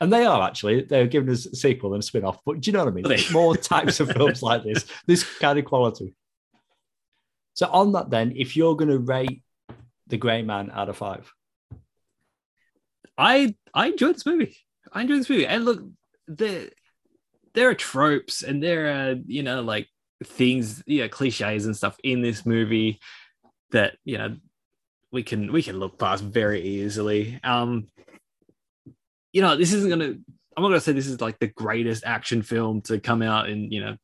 And 0.00 0.12
they 0.12 0.24
are 0.24 0.42
actually, 0.42 0.82
they're 0.82 1.06
giving 1.06 1.30
us 1.30 1.46
a 1.46 1.54
sequel 1.54 1.94
and 1.94 2.02
a 2.02 2.06
spin 2.06 2.24
off. 2.24 2.38
But 2.44 2.60
do 2.60 2.70
you 2.70 2.72
know 2.72 2.84
what 2.84 2.92
I 2.92 3.14
mean? 3.16 3.32
More 3.32 3.56
types 3.56 4.00
of 4.00 4.10
films 4.16 4.42
like 4.42 4.64
this, 4.64 4.86
this 5.06 5.22
kind 5.38 5.58
of 5.58 5.64
quality. 5.64 6.14
So, 7.54 7.66
on 7.66 7.92
that, 7.92 8.10
then, 8.10 8.32
if 8.34 8.56
you're 8.56 8.74
going 8.74 8.90
to 8.90 8.98
rate 8.98 9.42
The 10.06 10.16
Grey 10.16 10.42
Man 10.42 10.70
out 10.72 10.88
of 10.88 10.96
five, 10.96 11.30
I 13.18 13.54
I 13.74 13.88
enjoyed 13.88 14.14
this 14.14 14.26
movie. 14.26 14.56
I 14.90 15.02
enjoyed 15.02 15.20
this 15.20 15.30
movie. 15.30 15.46
And 15.46 15.64
look, 15.64 15.84
there 16.26 16.70
there 17.54 17.68
are 17.68 17.74
tropes 17.74 18.42
and 18.42 18.62
there 18.62 18.86
are 18.86 19.14
you 19.26 19.42
know 19.42 19.60
like 19.62 19.88
things, 20.24 20.82
yeah, 20.86 21.08
cliches 21.08 21.66
and 21.66 21.76
stuff 21.76 21.96
in 22.02 22.22
this 22.22 22.46
movie 22.46 23.00
that 23.70 23.96
you 24.04 24.18
know 24.18 24.36
we 25.12 25.22
can 25.22 25.52
we 25.52 25.62
can 25.62 25.78
look 25.78 25.98
past 25.98 26.24
very 26.24 26.62
easily. 26.62 27.38
Um, 27.44 27.88
you 29.32 29.42
know, 29.42 29.56
this 29.56 29.72
isn't 29.72 29.90
gonna. 29.90 30.14
I'm 30.56 30.62
not 30.62 30.68
gonna 30.68 30.80
say 30.80 30.92
this 30.92 31.06
is 31.06 31.20
like 31.20 31.38
the 31.38 31.46
greatest 31.48 32.04
action 32.04 32.42
film 32.42 32.80
to 32.82 32.98
come 32.98 33.22
out 33.22 33.48
in 33.48 33.70
you 33.70 33.80
know, 33.84 33.96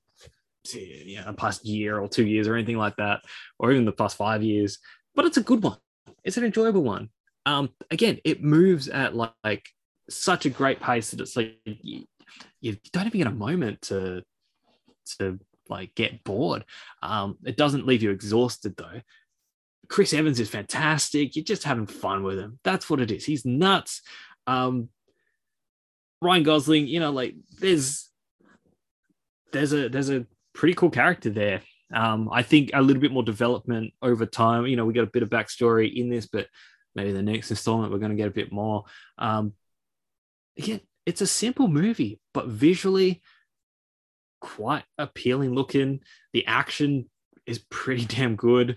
you 0.73 1.16
know, 1.16 1.27
the 1.27 1.33
past 1.35 1.66
year 1.66 1.99
or 1.99 2.09
two 2.09 2.27
years 2.27 2.47
or 2.47 2.55
anything 2.55 2.79
like 2.79 2.97
that, 2.97 3.21
or 3.59 3.73
even 3.73 3.85
the 3.85 3.92
past 3.92 4.16
five 4.16 4.42
years. 4.42 4.79
But 5.14 5.25
it's 5.25 5.37
a 5.37 5.42
good 5.42 5.62
one. 5.62 5.79
It's 6.25 6.37
an 6.37 6.44
enjoyable 6.44 6.83
one 6.83 7.11
um 7.49 7.71
again 7.90 8.18
it 8.25 8.42
moves 8.42 8.88
at 8.88 9.16
like, 9.16 9.33
like 9.42 9.68
such 10.11 10.44
a 10.44 10.51
great 10.51 10.81
pace 10.81 11.11
that 11.11 11.21
it's 11.21 11.35
like 11.35 11.57
you, 11.64 12.05
you 12.61 12.77
don't 12.92 13.07
even 13.07 13.18
get 13.18 13.27
a 13.27 13.31
moment 13.31 13.81
to 13.81 14.23
to 15.18 15.38
like 15.68 15.94
get 15.94 16.23
bored 16.25 16.64
um 17.03 17.38
it 17.44 17.57
doesn't 17.57 17.87
leave 17.87 18.03
you 18.03 18.11
exhausted 18.11 18.77
though 18.77 19.01
chris 19.88 20.12
evans 20.12 20.38
is 20.38 20.51
fantastic. 20.51 21.35
You're 21.35 21.44
just 21.44 21.64
having 21.64 21.87
fun 21.87 22.22
with 22.22 22.38
him. 22.38 22.59
That's 22.62 22.88
what 22.88 23.01
it 23.01 23.11
is. 23.11 23.24
He's 23.24 23.44
nuts. 23.44 24.03
Um 24.46 24.88
ryan 26.20 26.42
gosling 26.42 26.88
you 26.88 26.98
know 26.98 27.12
like 27.12 27.37
there's 27.61 28.11
there's 29.53 29.72
a 29.72 29.88
there's 29.88 30.11
a 30.11 30.27
pretty 30.53 30.74
cool 30.74 30.90
character 30.90 31.31
there. 31.31 31.62
Um 31.92 32.29
i 32.33 32.42
think 32.42 32.70
a 32.74 32.83
little 32.83 33.01
bit 33.01 33.12
more 33.12 33.22
development 33.22 33.92
over 34.03 34.27
time. 34.27 34.66
You 34.66 34.77
know 34.77 34.85
we 34.85 34.92
got 34.92 35.05
a 35.05 35.12
bit 35.12 35.22
of 35.22 35.31
backstory 35.31 35.94
in 35.94 36.09
this 36.09 36.27
but 36.27 36.46
maybe 36.94 37.12
the 37.12 37.22
next 37.22 37.51
installment 37.51 37.92
we're 37.92 37.98
going 37.98 38.11
to 38.11 38.16
get 38.16 38.29
a 38.29 38.33
bit 38.33 38.53
more. 38.53 38.85
Um 39.16 39.55
again 40.59 40.81
it's 41.07 41.22
a 41.22 41.27
simple 41.27 41.68
movie 41.68 42.20
but 42.35 42.46
visually 42.46 43.22
quite 44.40 44.85
appealing 44.98 45.55
looking. 45.55 46.01
The 46.33 46.46
action 46.46 47.09
is 47.46 47.59
pretty 47.70 48.05
damn 48.16 48.37
good 48.37 48.77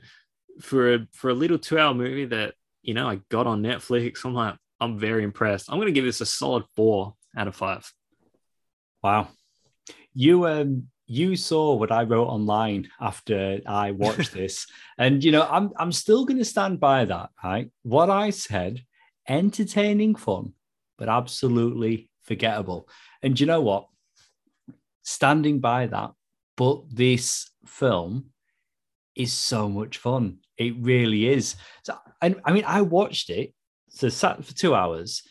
for 0.61 0.93
a 0.93 1.07
for 1.13 1.29
a 1.29 1.33
little 1.33 1.57
two 1.57 1.77
hour 1.77 1.93
movie 1.93 2.25
that 2.25 2.53
you 2.81 2.93
know 2.93 3.07
i 3.07 3.19
got 3.29 3.47
on 3.47 3.61
netflix 3.61 4.25
i'm 4.25 4.33
like 4.33 4.55
i'm 4.79 4.97
very 4.97 5.23
impressed 5.23 5.69
i'm 5.69 5.77
going 5.77 5.87
to 5.87 5.91
give 5.91 6.05
this 6.05 6.21
a 6.21 6.25
solid 6.25 6.63
four 6.75 7.15
out 7.35 7.47
of 7.47 7.55
five 7.55 7.91
wow. 9.03 9.27
You, 10.13 10.47
um, 10.47 10.87
you 11.07 11.35
saw 11.35 11.75
what 11.75 11.91
I 11.91 12.03
wrote 12.03 12.27
online 12.27 12.89
after 12.99 13.59
I 13.65 13.91
watched 13.91 14.33
this, 14.33 14.67
and 14.97 15.23
you 15.23 15.31
know, 15.31 15.47
I'm 15.49 15.71
I'm 15.77 15.91
still 15.91 16.25
going 16.25 16.37
to 16.37 16.45
stand 16.45 16.79
by 16.79 17.05
that. 17.05 17.29
Right, 17.43 17.69
what 17.83 18.09
I 18.09 18.29
said, 18.29 18.83
entertaining, 19.27 20.15
fun, 20.15 20.53
but 20.97 21.09
absolutely 21.09 22.09
forgettable. 22.21 22.87
And 23.21 23.39
you 23.39 23.45
know 23.45 23.61
what? 23.61 23.87
Standing 25.03 25.59
by 25.59 25.87
that, 25.87 26.11
but 26.55 26.83
this 26.89 27.49
film 27.65 28.31
is 29.15 29.33
so 29.33 29.67
much 29.67 29.97
fun. 29.97 30.37
It 30.67 30.75
really 30.79 31.27
is. 31.27 31.55
So, 31.83 31.97
and 32.21 32.39
I 32.45 32.51
mean, 32.51 32.63
I 32.65 32.81
watched 32.81 33.29
it, 33.29 33.53
so 33.89 34.09
sat 34.09 34.43
for 34.43 34.53
two 34.53 34.75
hours, 34.75 35.23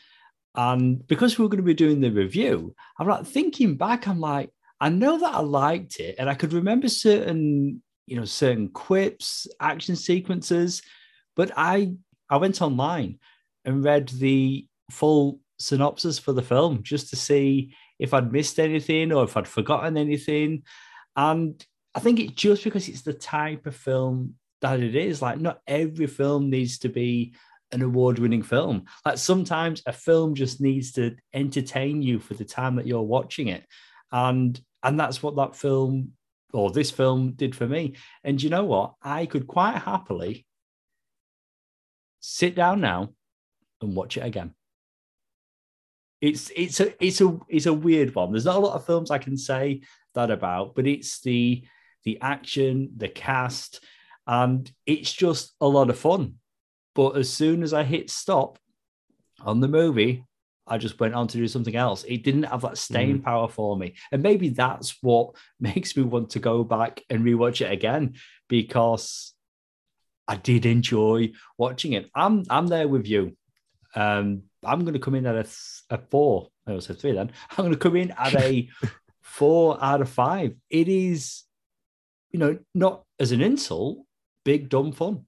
and 0.55 1.07
because 1.07 1.38
we 1.38 1.45
were 1.45 1.49
going 1.49 1.59
to 1.59 1.64
be 1.64 1.75
doing 1.75 2.01
the 2.01 2.11
review, 2.11 2.75
I'm 2.99 3.09
like 3.09 3.27
thinking 3.27 3.77
back, 3.77 4.09
I'm 4.09 4.21
like, 4.21 4.51
I 4.81 4.88
know 4.88 5.19
that 5.19 5.35
I 5.35 5.40
liked 5.40 6.01
it, 6.01 6.16
and 6.19 6.29
I 6.29 6.35
could 6.35 6.53
remember 6.53 6.88
certain, 6.88 7.83
you 8.07 8.16
know, 8.16 8.25
certain 8.25 8.69
quips, 8.69 9.47
action 9.61 9.97
sequences, 9.97 10.83
but 11.37 11.53
I 11.57 11.95
I 12.29 12.37
went 12.37 12.62
online 12.62 13.19
and 13.64 13.85
read 13.85 14.09
the 14.09 14.66
full 14.90 15.40
synopsis 15.59 16.19
for 16.19 16.33
the 16.33 16.43
film 16.43 16.83
just 16.83 17.11
to 17.11 17.16
see 17.16 17.75
if 17.99 18.14
I'd 18.14 18.33
missed 18.33 18.59
anything 18.59 19.12
or 19.12 19.25
if 19.25 19.37
I'd 19.37 19.47
forgotten 19.47 19.97
anything. 19.97 20.62
And 21.16 21.62
I 21.95 22.01
think 22.01 22.19
it's 22.19 22.33
just 22.33 22.64
because 22.64 22.88
it's 22.88 23.03
the 23.03 23.12
type 23.12 23.66
of 23.66 23.77
film 23.77 24.37
that 24.61 24.81
it 24.81 24.94
is. 24.94 25.23
Like, 25.23 25.40
not 25.40 25.61
every 25.66 26.07
film 26.07 26.51
needs 26.51 26.79
to 26.81 26.88
be 26.88 27.35
an 27.73 27.83
award 27.83 28.18
winning 28.18 28.42
film. 28.42 28.85
Like, 29.05 29.18
sometimes 29.18 29.83
a 29.87 29.92
film 29.92 30.35
just 30.35 30.61
needs 30.61 30.92
to 30.92 31.16
entertain 31.33 32.03
you 32.03 32.18
for 32.18 32.35
the 32.35 32.44
time 32.44 32.77
that 32.77 32.87
you're 32.87 33.03
watching 33.03 33.49
it. 33.49 33.64
And 34.12 34.61
and 34.83 34.99
that's 34.99 35.23
what 35.23 35.37
that 35.37 35.57
film 35.57 36.12
or 36.53 36.70
this 36.70 36.90
film 36.90 37.33
did 37.33 37.55
for 37.55 37.66
me. 37.66 37.94
And 38.25 38.42
you 38.42 38.51
know 38.51 38.64
what? 38.64 38.94
I 39.03 39.27
could 39.27 39.46
quite 39.46 39.77
happily 39.77 40.46
sit 42.20 42.55
down 42.55 42.81
now 42.81 43.11
and 43.81 43.94
watch 43.94 44.16
it 44.16 44.25
again. 44.25 44.55
It's 46.20 46.51
it's 46.55 46.81
a 46.81 47.03
it's 47.03 47.20
a 47.20 47.38
it's 47.49 47.66
a 47.66 47.73
weird 47.73 48.14
one. 48.14 48.33
There's 48.33 48.44
not 48.44 48.57
a 48.57 48.61
lot 48.61 48.75
of 48.75 48.85
films 48.85 49.11
I 49.11 49.18
can 49.18 49.38
say 49.38 49.83
that 50.14 50.31
about, 50.31 50.75
but 50.75 50.87
it's 50.87 51.20
the 51.20 51.64
the 52.05 52.18
action, 52.20 52.90
the 52.96 53.09
cast, 53.09 53.83
and 54.27 54.71
it's 54.87 55.13
just 55.13 55.55
a 55.61 55.67
lot 55.67 55.91
of 55.91 55.99
fun. 55.99 56.35
But 56.95 57.17
as 57.17 57.31
soon 57.31 57.63
as 57.63 57.73
I 57.73 57.85
hit 57.85 58.11
stop 58.11 58.59
on 59.41 59.61
the 59.61 59.69
movie, 59.69 60.25
I 60.67 60.79
just 60.79 61.01
went 61.01 61.15
on 61.15 61.27
to 61.29 61.37
do 61.37 61.49
something 61.49 61.75
else. 61.75 62.05
It 62.05 62.23
didn't 62.23 62.45
have 62.45 62.63
that 62.63 62.79
staying 62.79 63.21
mm. 63.21 63.25
power 63.25 63.49
for 63.49 63.77
me. 63.77 63.95
And 64.13 64.23
maybe 64.23 64.51
that's 64.51 64.97
what 65.03 65.35
makes 65.61 65.97
me 65.97 66.05
want 66.05 66.31
to 66.31 66.39
go 66.39 66.65
back 66.65 67.03
and 67.11 67.25
rewatch 67.25 67.61
it 67.61 67.73
again 67.73 68.15
because 68.49 69.35
I 70.29 70.37
did 70.37 70.65
enjoy 70.65 71.33
watching 71.59 71.95
it. 71.95 72.09
I'm 72.15 72.45
I'm 72.49 72.69
there 72.69 72.87
with 72.87 73.07
you. 73.07 73.37
Um, 73.97 74.45
I'm 74.65 74.81
going 74.81 74.95
to 74.95 75.01
come 75.01 75.17
in 75.17 75.27
at 75.27 75.35
a, 75.35 75.49
a 75.95 75.99
four. 75.99 76.49
I 76.67 76.73
also 76.73 76.95
three 76.95 77.13
then. 77.13 77.33
I'm 77.51 77.65
going 77.65 77.73
to 77.73 77.79
come 77.79 77.97
in 77.97 78.13
at 78.13 78.35
a 78.37 78.69
four 79.23 79.83
out 79.83 80.01
of 80.01 80.09
five. 80.09 80.55
It 80.69 80.89
is, 80.89 81.43
you 82.31 82.39
know, 82.39 82.59
not 82.75 83.03
as 83.19 83.33
an 83.33 83.41
insult, 83.41 83.99
big 84.51 84.69
dumb 84.69 84.91
fun. 84.91 85.25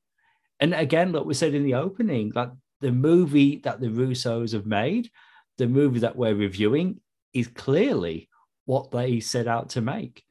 And 0.59 0.75
again, 0.75 1.13
like 1.13 1.25
we 1.25 1.35
said 1.35 1.55
in 1.55 1.63
the 1.63 1.75
opening, 1.75 2.33
like 2.35 2.51
the 2.81 2.91
movie 2.91 3.59
that 3.59 3.81
the 3.81 3.87
Russos 3.87 4.53
have 4.53 4.67
made, 4.67 5.11
the 5.59 5.69
movie 5.69 6.01
that 6.01 6.17
we're 6.17 6.35
reviewing, 6.35 6.99
is 7.33 7.47
clearly 7.47 8.29
what 8.65 8.91
they 8.91 9.21
set 9.21 9.47
out 9.47 9.71
to 9.71 9.81
make. 9.81 10.25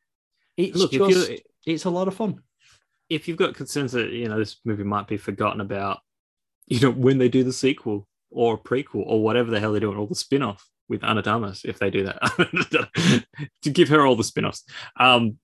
It's 0.58 0.78
Look, 0.78 0.92
just, 0.92 1.32
it's 1.66 1.86
a 1.86 1.90
lot 1.90 2.10
of 2.10 2.16
fun. 2.16 2.42
If 3.10 3.30
you've 3.30 3.38
got 3.38 3.56
concerns 3.56 3.94
that 3.94 4.10
you 4.10 4.28
know 4.28 4.40
this 4.40 4.58
movie 4.66 4.84
might 4.84 5.08
be 5.08 5.16
forgotten 5.16 5.62
about, 5.62 6.00
you 6.68 6.82
know, 6.82 6.92
when 6.92 7.18
they 7.18 7.30
do 7.30 7.46
the 7.46 7.54
sequel, 7.54 8.10
or 8.30 8.58
prequel 8.58 9.04
or 9.06 9.24
whatever 9.24 9.52
the 9.52 9.60
hell 9.60 9.72
they're 9.72 9.82
doing, 9.82 9.98
all 9.98 10.08
the 10.08 10.16
spin 10.16 10.42
off 10.42 10.68
with 10.90 11.04
Ana 11.04 11.22
de 11.22 11.30
Armas, 11.30 11.62
if 11.64 11.80
they 11.80 11.90
do 11.90 12.04
that, 12.04 13.26
to 13.62 13.70
give 13.70 13.88
her 13.88 14.06
all 14.06 14.18
the 14.18 14.24
spin 14.24 14.46
offs. 14.46 14.66
Um, 15.00 15.38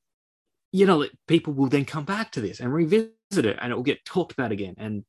you 0.72 0.86
know, 0.86 1.06
people 1.28 1.54
will 1.54 1.70
then 1.70 1.86
come 1.86 2.06
back 2.06 2.32
to 2.34 2.42
this 2.42 2.60
and 2.60 2.74
revisit 2.74 3.14
it 3.32 3.58
and 3.62 3.72
it 3.72 3.76
will 3.76 3.84
get 3.84 4.04
talked 4.06 4.34
about 4.34 4.52
again. 4.52 4.76
And 4.78 5.04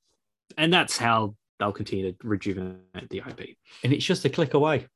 and 0.57 0.73
that's 0.73 0.97
how 0.97 1.35
they'll 1.59 1.73
continue 1.73 2.12
to 2.12 2.18
rejuvenate 2.27 3.11
the 3.11 3.18
IP. 3.18 3.57
And 3.85 3.92
it's 3.92 4.05
just 4.05 4.25
a 4.25 4.31
click 4.31 4.55
away. 4.55 4.87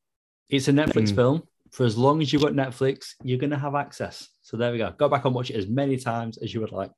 It's 0.49 0.69
a 0.69 0.73
Netflix 0.73 1.11
mm. 1.11 1.17
film. 1.17 1.43
For 1.73 1.85
as 1.87 1.97
long 1.97 2.21
as 2.21 2.33
you've 2.33 2.43
got 2.43 2.53
Netflix, 2.53 3.15
you're 3.23 3.39
going 3.39 3.51
to 3.51 3.59
have 3.59 3.75
access. 3.75 4.29
So 4.43 4.57
there 4.57 4.73
we 4.73 4.79
go. 4.79 4.93
Go 4.99 5.09
back 5.09 5.25
and 5.25 5.35
watch 5.35 5.51
it 5.51 5.57
as 5.57 5.67
many 5.67 5.97
times 5.97 6.37
as 6.39 6.53
you 6.53 6.61
would 6.61 6.73
like. 6.73 6.91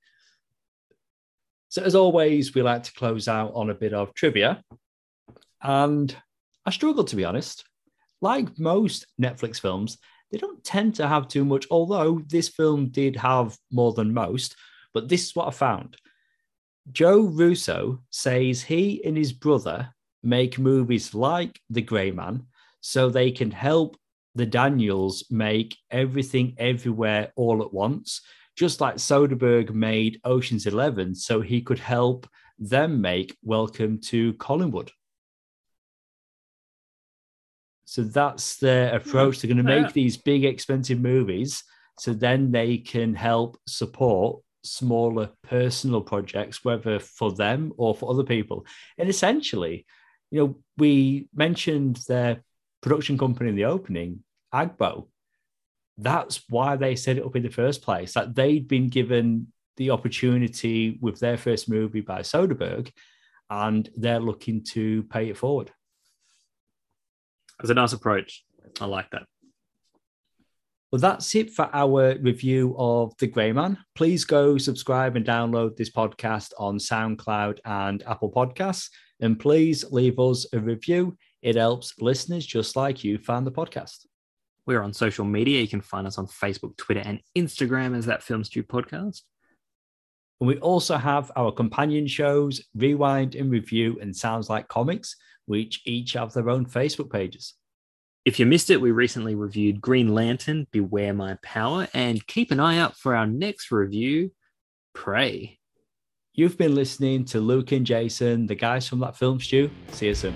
So, 1.69 1.83
as 1.83 1.95
always, 1.95 2.55
we 2.55 2.63
like 2.63 2.83
to 2.85 2.93
close 2.93 3.29
out 3.29 3.53
on 3.55 3.71
a 3.71 3.75
bit 3.75 3.95
of 3.95 4.13
trivia. 4.15 4.63
And 5.63 6.15
I 6.67 6.71
struggle 6.71 7.05
to 7.05 7.17
be 7.17 7.25
honest. 7.25 7.65
Like 8.21 8.59
most 8.59 9.07
Netflix 9.21 9.61
films, 9.61 9.99
they 10.35 10.39
don't 10.39 10.65
tend 10.65 10.97
to 10.97 11.07
have 11.07 11.29
too 11.29 11.45
much, 11.45 11.65
although 11.71 12.21
this 12.27 12.49
film 12.49 12.89
did 12.89 13.15
have 13.15 13.57
more 13.71 13.93
than 13.93 14.13
most. 14.13 14.57
But 14.93 15.09
this 15.09 15.27
is 15.27 15.37
what 15.37 15.47
I 15.47 15.53
found. 15.53 15.97
Joe 16.91 17.21
Russo 17.21 18.03
says 18.11 18.61
he 18.61 19.01
and 19.05 19.17
his 19.17 19.33
brother 19.33 19.95
make 20.25 20.59
movies 20.59 21.15
like 21.15 21.61
The 21.71 21.83
Gray 21.83 22.11
Man 22.11 22.47
so 22.81 23.09
they 23.09 23.31
can 23.31 23.53
help 23.53 23.97
the 24.35 24.45
Daniels 24.45 25.25
make 25.31 25.77
everything 25.93 26.57
everywhere 26.59 27.33
all 27.37 27.63
at 27.63 27.73
once, 27.73 28.21
just 28.57 28.81
like 28.81 28.97
Soderbergh 28.97 29.73
made 29.73 30.21
Ocean's 30.25 30.67
Eleven 30.67 31.15
so 31.15 31.43
he 31.43 31.61
could 31.61 31.79
help 31.79 32.29
them 32.59 33.01
make 33.01 33.37
Welcome 33.45 34.01
to 34.07 34.33
Collinwood. 34.35 34.91
So 37.95 38.03
that's 38.03 38.57
their 38.57 38.93
approach. 38.93 39.39
They're 39.39 39.55
going 39.55 39.65
to 39.65 39.83
make 39.83 39.93
these 39.93 40.17
big, 40.17 40.45
expensive 40.45 40.99
movies 40.99 41.63
so 41.97 42.13
then 42.13 42.51
they 42.51 42.79
can 42.79 43.15
help 43.15 43.57
support 43.69 44.43
smaller 44.65 45.31
personal 45.45 46.01
projects, 46.01 46.65
whether 46.65 46.99
for 46.99 47.31
them 47.31 47.73
or 47.77 47.95
for 47.95 48.11
other 48.11 48.25
people. 48.25 48.67
And 48.99 49.09
essentially, 49.09 49.87
you 50.33 50.41
know, 50.41 50.59
we 50.77 51.29
mentioned 51.33 52.01
their 52.09 52.43
production 52.83 53.17
company 53.17 53.51
in 53.51 53.55
the 53.55 53.67
opening, 53.67 54.25
Agbo. 54.53 55.07
That's 55.97 56.43
why 56.49 56.75
they 56.75 56.97
set 56.97 57.19
it 57.19 57.25
up 57.25 57.37
in 57.37 57.45
the 57.45 57.49
first 57.49 57.81
place. 57.83 58.15
That 58.15 58.35
they'd 58.35 58.67
been 58.67 58.89
given 58.89 59.53
the 59.77 59.91
opportunity 59.91 60.99
with 61.01 61.21
their 61.21 61.37
first 61.37 61.69
movie 61.69 62.01
by 62.01 62.23
Soderbergh, 62.23 62.91
and 63.51 63.89
they're 63.97 64.19
looking 64.19 64.65
to 64.73 65.05
pay 65.05 65.29
it 65.29 65.37
forward. 65.37 65.71
It's 67.61 67.71
a 67.71 67.75
nice 67.75 67.93
approach. 67.93 68.45
I 68.81 68.87
like 68.87 69.11
that. 69.11 69.23
Well, 70.91 71.01
that's 71.01 71.35
it 71.35 71.51
for 71.51 71.69
our 71.73 72.17
review 72.19 72.75
of 72.79 73.17
The 73.19 73.27
Gray 73.27 73.53
Man. 73.53 73.79
Please 73.97 74.25
go 74.25 74.59
subscribe 74.59 75.17
and 75.17 75.27
download 75.27 75.77
this 75.77 75.91
podcast 75.91 76.53
on 76.57 76.79
SoundCloud 76.79 77.59
and 77.65 78.03
Apple 78.07 78.31
Podcasts. 78.31 78.91
And 79.21 79.39
please 79.39 79.85
leave 79.91 80.19
us 80.21 80.47
a 80.53 80.59
review. 80.61 81.17
It 81.43 81.57
helps 81.57 81.95
listeners 82.01 82.47
just 82.47 82.77
like 82.77 83.03
you 83.03 83.19
find 83.19 83.47
the 83.47 83.53
podcast. 83.53 84.07
We're 84.67 84.83
on 84.83 84.93
social 84.93 85.25
media. 85.25 85.61
You 85.61 85.69
can 85.69 85.81
find 85.81 86.07
us 86.07 86.17
on 86.17 86.27
Facebook, 86.27 86.77
Twitter, 86.77 87.03
and 87.05 87.21
Instagram 87.37 87.97
as 87.97 88.07
that 88.07 88.23
Film 88.23 88.45
Stew 88.45 88.63
podcast. 88.63 89.23
And 90.41 90.49
we 90.49 90.59
also 90.59 90.97
have 90.97 91.31
our 91.37 91.53
companion 91.53 92.07
shows, 92.07 92.65
Rewind 92.75 93.35
and 93.35 93.51
Review 93.51 93.99
and 94.01 94.15
Sounds 94.15 94.49
Like 94.49 94.69
Comics, 94.69 95.17
which 95.47 95.83
each 95.85 96.15
have 96.15 96.33
their 96.33 96.51
own 96.51 96.67
Facebook 96.67 97.11
pages. 97.11 97.55
If 98.25 98.39
you 98.39 98.47
missed 98.47 98.71
it, 98.71 98.81
we 98.81 98.91
recently 98.91 99.35
reviewed 99.35 99.83
Green 99.83 100.15
Lantern, 100.15 100.67
Beware 100.73 101.13
My 101.13 101.37
Power, 101.43 101.89
and 101.93 102.27
keep 102.27 102.51
an 102.51 102.61
eye 102.61 102.79
out 102.79 102.97
for 102.97 103.15
our 103.15 103.27
next 103.27 103.71
review, 103.71 104.33
Prey. 104.95 105.59
You've 106.33 106.57
been 106.57 106.75
listening 106.75 107.27
to 107.27 107.41
Luke 107.41 107.73
and 107.73 107.85
Jason, 107.85 108.47
the 108.47 108.55
guys 108.55 108.89
from 108.89 109.01
that 109.01 109.17
film 109.17 109.41
stew. 109.41 109.71
See 109.93 110.07
you 110.07 110.15
soon. 110.15 110.35